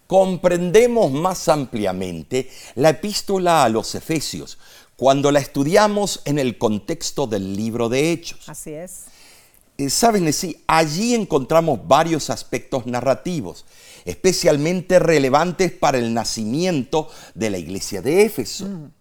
[0.07, 4.59] Comprendemos más ampliamente la epístola a los Efesios
[4.97, 8.49] cuando la estudiamos en el contexto del libro de Hechos.
[8.49, 9.05] Así es.
[9.77, 13.65] Eh, Saben, sí, allí encontramos varios aspectos narrativos,
[14.03, 18.65] especialmente relevantes para el nacimiento de la iglesia de Éfeso.
[18.65, 18.91] Mm.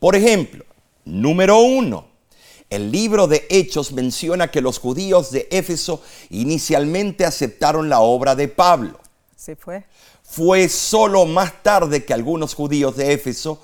[0.00, 0.64] Por ejemplo,
[1.04, 2.11] número uno,
[2.72, 8.48] el libro de Hechos menciona que los judíos de Éfeso inicialmente aceptaron la obra de
[8.48, 8.98] Pablo.
[9.36, 9.84] Sí fue.
[10.22, 13.60] Fue solo más tarde que algunos judíos de Éfeso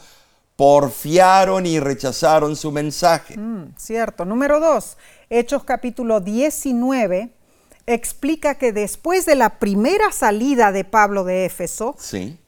[0.56, 3.38] porfiaron y rechazaron su mensaje.
[3.38, 4.26] Mm, cierto.
[4.26, 4.98] Número dos,
[5.30, 7.30] Hechos capítulo 19
[7.86, 11.96] explica que después de la primera salida de Pablo de Éfeso,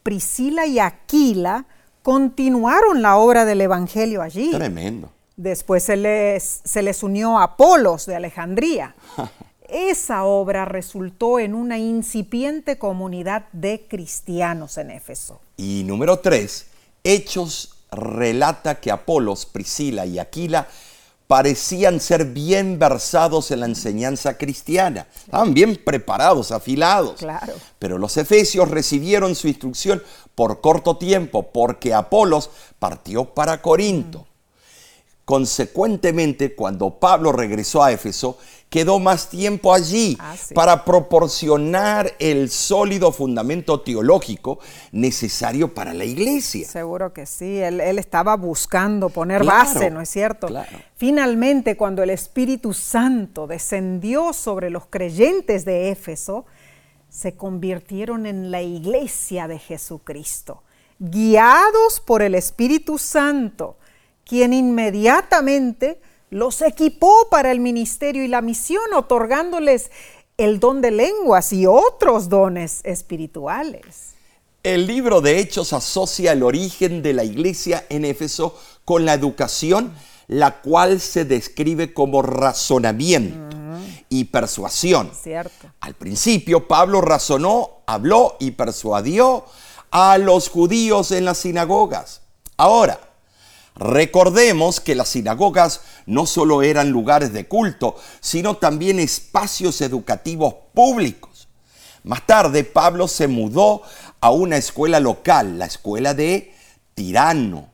[0.02, 1.64] Priscila y Aquila
[2.02, 4.50] continuaron la obra del Evangelio allí.
[4.50, 5.10] Tremendo.
[5.40, 8.94] Después se les, se les unió a Apolos de Alejandría.
[9.70, 15.40] Esa obra resultó en una incipiente comunidad de cristianos en Éfeso.
[15.56, 16.66] Y número tres,
[17.02, 20.68] Hechos relata que Apolos, Priscila y Aquila
[21.26, 27.18] parecían ser bien versados en la enseñanza cristiana, estaban bien preparados, afilados.
[27.18, 27.54] Claro.
[27.78, 30.02] Pero los efesios recibieron su instrucción
[30.34, 34.26] por corto tiempo porque Apolos partió para Corinto.
[35.24, 38.38] Consecuentemente, cuando Pablo regresó a Éfeso,
[38.70, 44.60] quedó más tiempo allí ah, para proporcionar el sólido fundamento teológico
[44.92, 46.66] necesario para la iglesia.
[46.66, 50.48] Seguro que sí, él, estaba buscando poner base, ¿no es cierto?
[50.96, 56.46] Finalmente, cuando el Espíritu Santo descendió sobre los creyentes de Éfeso,
[57.08, 60.62] se convirtieron en la iglesia de Jesucristo,
[61.00, 63.76] guiados por el Espíritu Santo
[64.30, 66.00] quien inmediatamente
[66.30, 69.90] los equipó para el ministerio y la misión, otorgándoles
[70.36, 74.12] el don de lenguas y otros dones espirituales.
[74.62, 79.92] El libro de Hechos asocia el origen de la iglesia en Éfeso con la educación,
[80.28, 83.56] la cual se describe como razonamiento
[84.08, 85.10] y persuasión.
[85.20, 85.72] Cierto.
[85.80, 89.44] Al principio Pablo razonó, habló y persuadió
[89.90, 92.22] a los judíos en las sinagogas.
[92.56, 93.09] Ahora,
[93.76, 101.48] Recordemos que las sinagogas no solo eran lugares de culto, sino también espacios educativos públicos.
[102.02, 103.82] Más tarde, Pablo se mudó
[104.20, 106.54] a una escuela local, la escuela de
[106.94, 107.70] Tirano,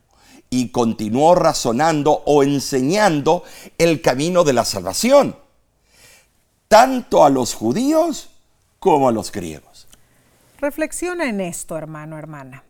[0.50, 3.42] y continuó razonando o enseñando
[3.78, 5.36] el camino de la salvación,
[6.68, 8.30] tanto a los judíos
[8.78, 9.88] como a los griegos.
[10.60, 12.64] Reflexiona en esto, hermano, hermana.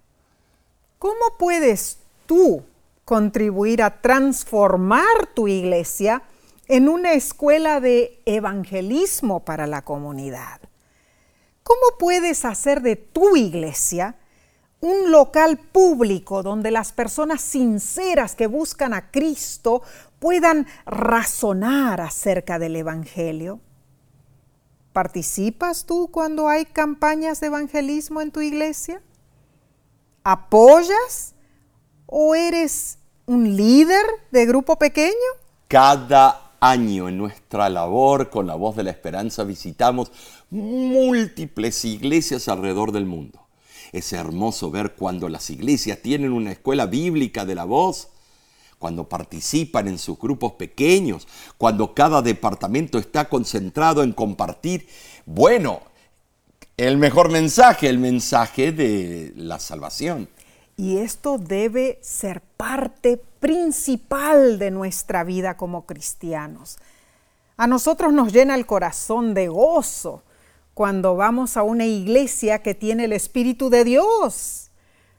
[0.98, 2.64] ¿Cómo puedes tú
[3.07, 6.22] contribuir a transformar tu iglesia
[6.68, 10.61] en una escuela de evangelismo para la comunidad.
[11.62, 14.16] ¿Cómo puedes hacer de tu iglesia
[14.80, 19.82] un local público donde las personas sinceras que buscan a Cristo
[20.18, 23.61] puedan razonar acerca del Evangelio.
[24.92, 29.02] ¿Participas tú cuando hay campañas de evangelismo en tu iglesia?
[30.24, 31.36] ¿Apoyas
[32.07, 35.12] o eres un líder de grupo pequeño?
[35.68, 40.11] Cada año en nuestra labor con la voz de la esperanza visitamos
[40.50, 43.40] múltiples iglesias alrededor del mundo.
[43.92, 48.09] Es hermoso ver cuando las iglesias tienen una escuela bíblica de la voz,
[48.78, 51.26] cuando participan en sus grupos pequeños,
[51.57, 54.86] cuando cada departamento está concentrado en compartir,
[55.24, 55.80] bueno,
[56.76, 60.28] el mejor mensaje, el mensaje de la salvación.
[60.76, 66.76] Y esto debe ser parte principal de nuestra vida como cristianos.
[67.56, 70.22] A nosotros nos llena el corazón de gozo
[70.74, 74.70] cuando vamos a una iglesia que tiene el Espíritu de Dios,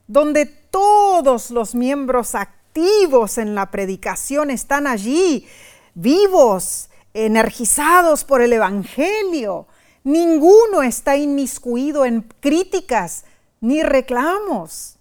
[0.06, 5.48] donde todos los miembros activos en la predicación están allí,
[5.96, 9.66] vivos, energizados por el Evangelio.
[10.04, 13.26] Ninguno está inmiscuido en críticas
[13.60, 14.97] ni reclamos.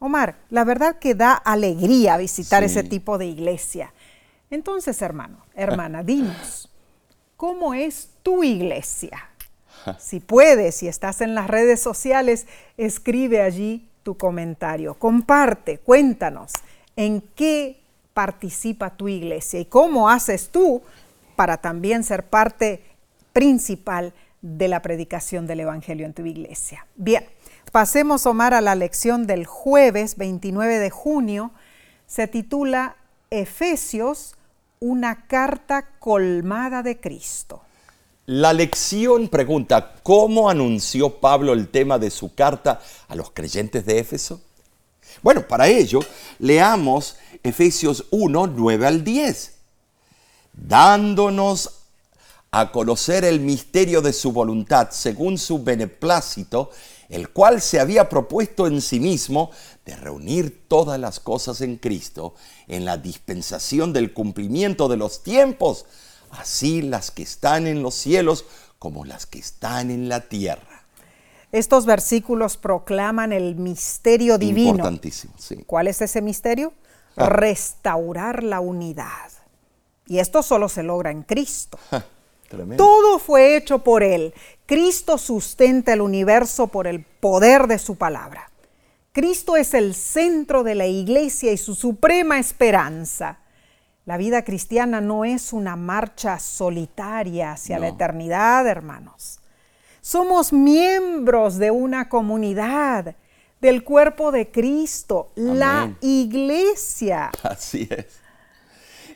[0.00, 3.92] Omar, la verdad que da alegría visitar ese tipo de iglesia.
[4.50, 6.70] Entonces, hermano, hermana, dinos,
[7.36, 9.28] ¿cómo es tu iglesia?
[9.98, 12.46] Si puedes, si estás en las redes sociales,
[12.76, 14.94] escribe allí tu comentario.
[14.94, 16.52] Comparte, cuéntanos
[16.96, 17.80] en qué
[18.14, 20.82] participa tu iglesia y cómo haces tú
[21.36, 22.84] para también ser parte
[23.32, 26.86] principal de la predicación del Evangelio en tu iglesia.
[26.96, 27.24] Bien.
[27.70, 31.52] Pasemos, Omar, a la lección del jueves 29 de junio.
[32.08, 32.96] Se titula
[33.30, 34.34] Efesios,
[34.80, 37.62] una carta colmada de Cristo.
[38.26, 44.00] La lección pregunta, ¿cómo anunció Pablo el tema de su carta a los creyentes de
[44.00, 44.40] Éfeso?
[45.22, 46.00] Bueno, para ello,
[46.40, 49.54] leamos Efesios 1, 9 al 10,
[50.54, 51.76] dándonos
[52.50, 56.70] a conocer el misterio de su voluntad según su beneplácito
[57.10, 59.50] el cual se había propuesto en sí mismo
[59.84, 62.34] de reunir todas las cosas en Cristo
[62.68, 65.86] en la dispensación del cumplimiento de los tiempos,
[66.30, 68.46] así las que están en los cielos
[68.78, 70.84] como las que están en la tierra.
[71.52, 74.70] Estos versículos proclaman el misterio divino.
[74.70, 75.64] Importantísimo, sí.
[75.66, 76.72] ¿Cuál es ese misterio?
[77.16, 77.26] Ah.
[77.26, 79.30] Restaurar la unidad.
[80.06, 81.78] Y esto solo se logra en Cristo.
[82.76, 84.34] Todo fue hecho por Él.
[84.66, 88.50] Cristo sustenta el universo por el poder de su palabra.
[89.12, 93.38] Cristo es el centro de la iglesia y su suprema esperanza.
[94.04, 99.40] La vida cristiana no es una marcha solitaria hacia la eternidad, hermanos.
[100.00, 103.14] Somos miembros de una comunidad,
[103.60, 107.30] del cuerpo de Cristo, la iglesia.
[107.42, 108.19] Así es.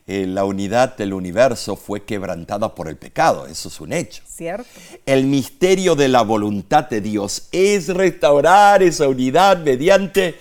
[0.07, 4.22] Eh, la unidad del universo fue quebrantada por el pecado, eso es un hecho.
[4.26, 4.68] Cierto.
[5.07, 10.38] El misterio de la voluntad de Dios es restaurar esa unidad mediante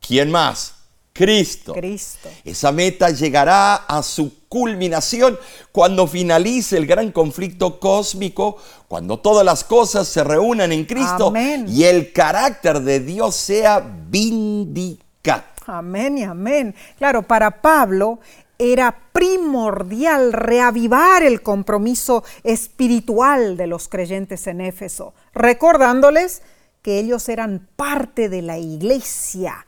[0.00, 0.74] ¿quién más?
[1.12, 1.74] Cristo.
[1.74, 2.28] Cristo.
[2.44, 5.38] Esa meta llegará a su culminación
[5.70, 8.56] cuando finalice el gran conflicto cósmico,
[8.88, 11.32] cuando todas las cosas se reúnan en Cristo
[11.68, 15.44] y el carácter de Dios sea vindicado.
[15.66, 16.74] Amén y amén.
[16.98, 18.18] Claro, para Pablo
[18.58, 26.42] era primordial reavivar el compromiso espiritual de los creyentes en Éfeso, recordándoles
[26.82, 29.66] que ellos eran parte de la iglesia,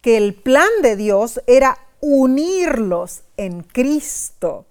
[0.00, 4.66] que el plan de Dios era unirlos en Cristo.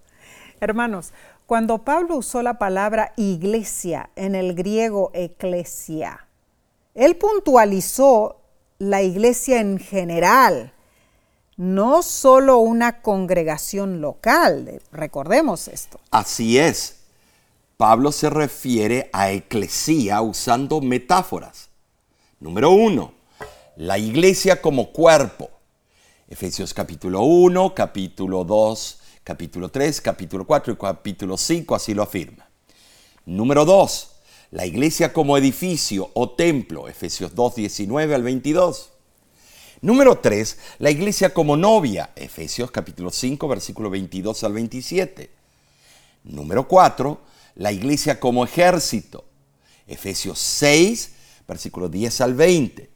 [0.59, 1.13] Hermanos,
[1.45, 6.27] cuando Pablo usó la palabra iglesia en el griego eclesia,
[6.93, 8.41] él puntualizó
[8.79, 10.73] la iglesia en general,
[11.57, 15.99] no solo una congregación local, recordemos esto.
[16.11, 16.99] Así es.
[17.77, 21.69] Pablo se refiere a eclesía usando metáforas.
[22.39, 23.13] Número uno,
[23.75, 25.49] la iglesia como cuerpo.
[26.29, 32.49] Efesios capítulo 1, capítulo 2, capítulo 3, capítulo 4 y capítulo 5 así lo afirma.
[33.25, 34.11] Número 2,
[34.51, 36.87] la iglesia como edificio o templo.
[36.87, 38.91] Efesios 2, 19 al 22.
[39.81, 45.29] Número 3, la iglesia como novia, Efesios capítulo 5, versículo 22 al 27.
[46.23, 47.21] Número 4,
[47.55, 49.23] la iglesia como ejército,
[49.85, 51.11] Efesios 6,
[51.47, 52.89] versículo 10 al 20.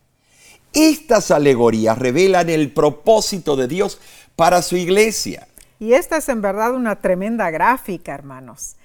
[0.74, 4.00] Estas alegorías revelan el propósito de Dios
[4.36, 5.48] para su iglesia.
[5.80, 8.76] Y esta es en verdad una tremenda gráfica, hermanos.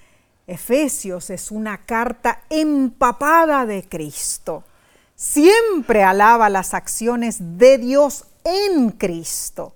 [0.45, 4.63] Efesios es una carta empapada de Cristo
[5.17, 9.73] siempre alaba las acciones de Dios en Cristo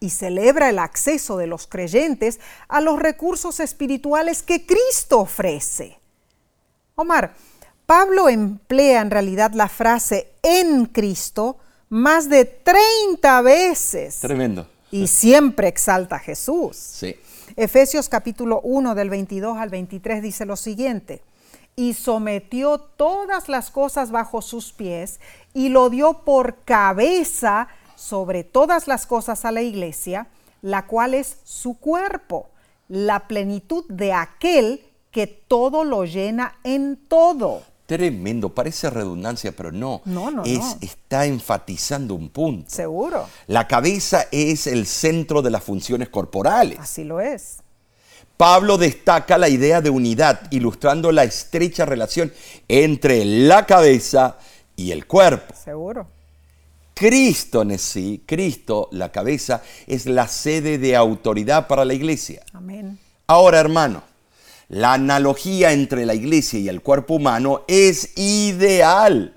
[0.00, 5.98] y celebra el acceso de los creyentes a los recursos espirituales que Cristo ofrece.
[6.94, 7.34] Omar,
[7.86, 11.58] Pablo emplea en realidad la frase en Cristo
[11.90, 14.20] más de 30 veces.
[14.20, 14.68] Tremendo.
[14.90, 16.76] Y siempre exalta a Jesús.
[16.76, 17.14] Sí.
[17.56, 21.22] Efesios capítulo 1 del 22 al 23 dice lo siguiente,
[21.78, 25.20] y sometió todas las cosas bajo sus pies
[25.54, 30.26] y lo dio por cabeza sobre todas las cosas a la iglesia,
[30.60, 32.48] la cual es su cuerpo,
[32.88, 37.62] la plenitud de aquel que todo lo llena en todo.
[37.86, 40.02] Tremendo, parece redundancia, pero no.
[40.04, 40.78] No, no, es, no.
[40.80, 42.68] Está enfatizando un punto.
[42.70, 46.76] Seguro, La cabeza es el centro de las funciones corporales.
[46.80, 47.58] así lo es.
[48.38, 52.32] Pablo destaca la idea de unidad, ilustrando la estrecha relación
[52.68, 54.38] entre la cabeza
[54.76, 55.56] y el cuerpo.
[55.56, 56.06] Seguro.
[56.94, 62.44] Cristo en sí, Cristo, la cabeza, es la sede de autoridad para la iglesia.
[62.52, 63.00] Amén.
[63.26, 64.04] Ahora, hermano,
[64.68, 69.34] la analogía entre la iglesia y el cuerpo humano es ideal.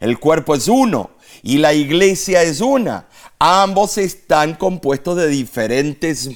[0.00, 1.12] El cuerpo es uno
[1.42, 3.08] y la iglesia es una.
[3.38, 6.28] Ambos están compuestos de diferentes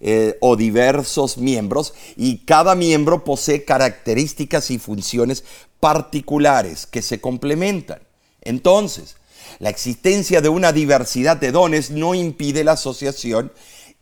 [0.00, 5.44] eh, o diversos miembros y cada miembro posee características y funciones
[5.78, 8.00] particulares que se complementan.
[8.40, 9.16] Entonces,
[9.58, 13.52] la existencia de una diversidad de dones no impide la asociación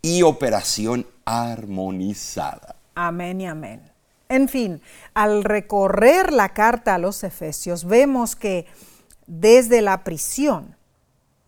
[0.00, 2.76] y operación armonizada.
[2.94, 3.82] Amén y amén.
[4.28, 4.82] En fin,
[5.14, 8.66] al recorrer la carta a los Efesios, vemos que
[9.26, 10.76] desde la prisión,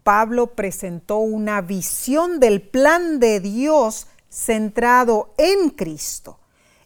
[0.02, 6.38] Pablo presentó una visión del plan de Dios centrado en Cristo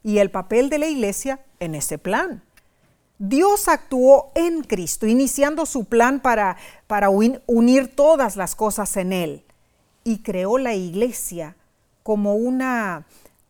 [0.03, 2.42] y el papel de la iglesia en ese plan.
[3.18, 9.12] Dios actuó en Cristo, iniciando su plan para, para uni- unir todas las cosas en
[9.12, 9.45] Él
[10.03, 11.57] y creó la iglesia
[12.03, 13.07] como una,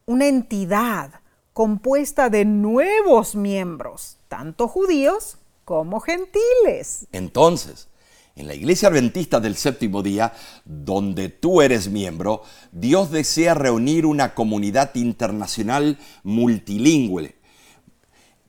[0.06, 1.20] una entidad
[1.52, 7.06] compuesta de nuevos miembros, tanto judíos como gentiles.
[7.12, 7.88] Entonces,
[8.36, 10.32] en la iglesia adventista del séptimo día,
[10.64, 17.36] donde tú eres miembro, Dios desea reunir una comunidad internacional multilingüe,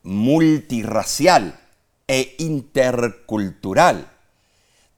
[0.02, 1.58] multirracial
[2.08, 4.10] e intercultural.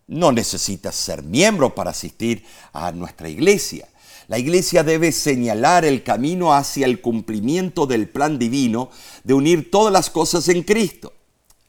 [0.06, 3.88] No necesitas ser miembro para asistir a nuestra iglesia.
[4.26, 8.90] La iglesia debe señalar el camino hacia el cumplimiento del plan divino
[9.24, 11.12] de unir todas las cosas en Cristo.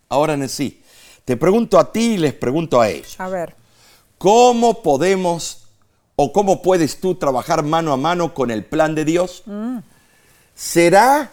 [0.08, 0.79] Ahora en sí,
[1.30, 3.20] te pregunto a ti y les pregunto a ellos.
[3.20, 3.56] A ver,
[4.18, 5.68] ¿Cómo podemos
[6.16, 9.44] o cómo puedes tú trabajar mano a mano con el plan de Dios?
[10.56, 11.30] ¿Será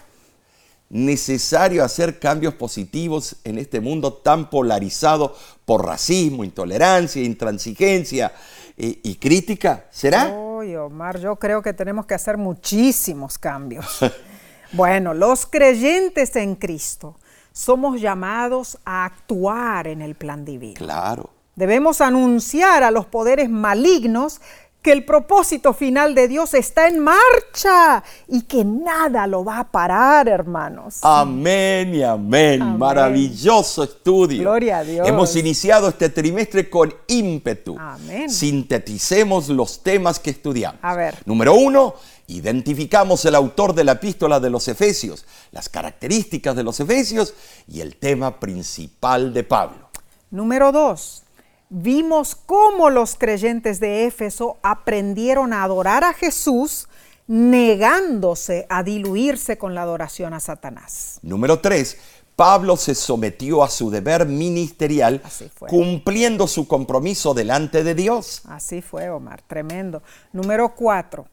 [0.90, 5.34] necesario hacer cambios positivos en este mundo tan polarizado
[5.64, 8.34] por racismo, intolerancia, intransigencia
[8.76, 9.86] eh, y crítica?
[9.90, 10.28] ¿Será?
[10.28, 13.86] Uy, Omar, yo creo que tenemos que hacer muchísimos cambios.
[14.72, 17.16] bueno, los creyentes en Cristo
[17.56, 20.74] somos llamados a actuar en el plan divino.
[20.74, 21.30] Claro.
[21.54, 24.42] Debemos anunciar a los poderes malignos
[24.82, 29.64] que el propósito final de Dios está en marcha y que nada lo va a
[29.72, 30.98] parar, hermanos.
[31.00, 32.60] Amén y amén.
[32.60, 32.78] Amén.
[32.78, 34.42] Maravilloso estudio.
[34.42, 35.08] Gloria a Dios.
[35.08, 37.74] Hemos iniciado este trimestre con ímpetu.
[37.78, 38.28] Amén.
[38.28, 40.78] Sinteticemos los temas que estudiamos.
[40.82, 41.16] A ver.
[41.24, 41.94] Número uno,
[42.26, 47.34] identificamos el autor de la epístola de los Efesios, las características de los Efesios
[47.68, 49.90] y el tema principal de Pablo.
[50.30, 51.22] Número dos,
[51.68, 56.88] vimos cómo los creyentes de Éfeso aprendieron a adorar a Jesús
[57.28, 61.18] negándose a diluirse con la adoración a Satanás.
[61.22, 61.96] Número tres,
[62.36, 65.22] Pablo se sometió a su deber ministerial
[65.68, 68.42] cumpliendo su compromiso delante de Dios.
[68.44, 70.02] Así fue, Omar, tremendo.
[70.32, 71.26] Número cuatro,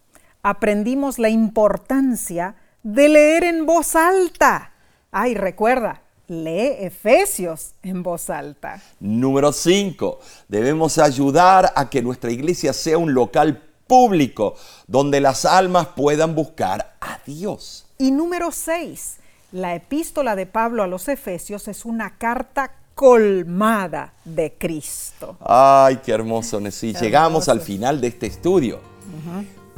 [0.43, 4.71] aprendimos la importancia de leer en voz alta.
[5.11, 8.81] Ay, recuerda, lee Efesios en voz alta.
[8.99, 10.19] Número 5.
[10.49, 14.55] Debemos ayudar a que nuestra iglesia sea un local público
[14.87, 17.85] donde las almas puedan buscar a Dios.
[17.97, 19.17] Y número 6,
[19.53, 25.37] la epístola de Pablo a los Efesios es una carta colmada de Cristo.
[25.39, 26.93] Ay, qué hermoso, Nesí.
[26.93, 28.81] Llegamos al final de este estudio.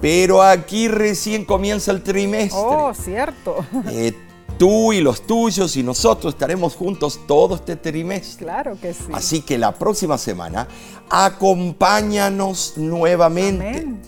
[0.05, 2.61] Pero aquí recién comienza el trimestre.
[2.63, 3.65] Oh, cierto.
[3.89, 4.13] Eh,
[4.59, 8.45] tú y los tuyos y nosotros estaremos juntos todo este trimestre.
[8.45, 9.05] Claro que sí.
[9.11, 10.67] Así que la próxima semana
[11.09, 13.67] acompáñanos nuevamente.
[13.67, 14.01] Amén.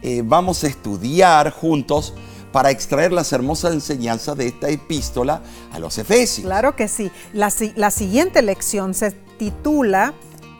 [0.00, 2.14] Eh, vamos a estudiar juntos
[2.50, 6.46] para extraer las hermosas enseñanzas de esta epístola a los Efesios.
[6.46, 7.10] Claro que sí.
[7.34, 10.14] La, la siguiente lección se titula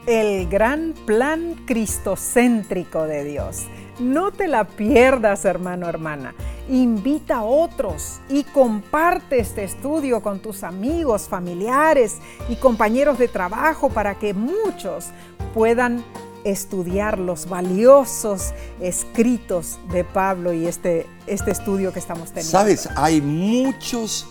[0.05, 3.63] El gran plan cristocéntrico de Dios.
[3.99, 6.33] No te la pierdas, hermano, hermana.
[6.69, 12.17] Invita a otros y comparte este estudio con tus amigos, familiares
[12.49, 15.07] y compañeros de trabajo para que muchos
[15.53, 16.03] puedan
[16.43, 22.51] estudiar los valiosos escritos de Pablo y este, este estudio que estamos teniendo.
[22.51, 24.25] Sabes, hay muchos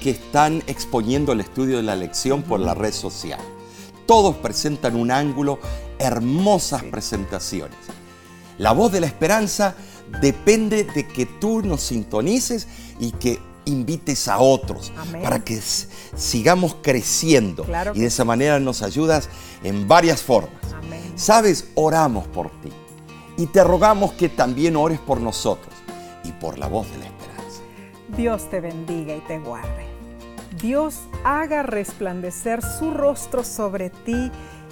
[0.00, 3.40] que están exponiendo el estudio de la lección por la red social.
[4.06, 5.58] Todos presentan un ángulo,
[5.98, 7.76] hermosas presentaciones.
[8.58, 9.74] La voz de la esperanza
[10.20, 12.66] depende de que tú nos sintonices
[12.98, 14.92] y que invites a otros
[15.22, 15.60] para que
[16.16, 17.66] sigamos creciendo.
[17.94, 19.28] y de esa manera nos ayudas
[19.62, 20.60] en varias formas.
[21.14, 22.70] Sabes, oramos por ti
[23.36, 25.72] y te rogamos que también ores por nosotros
[26.24, 27.62] y por la voz de la esperanza.
[28.16, 29.86] Dios te bendiga y te guarde.
[30.60, 34.30] Dios haga resplandecer su rostro sobre ti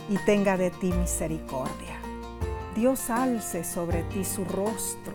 [0.09, 1.95] y tenga de ti misericordia.
[2.77, 5.14] Dios alce sobre ti su rostro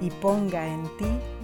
[0.00, 1.37] y ponga en ti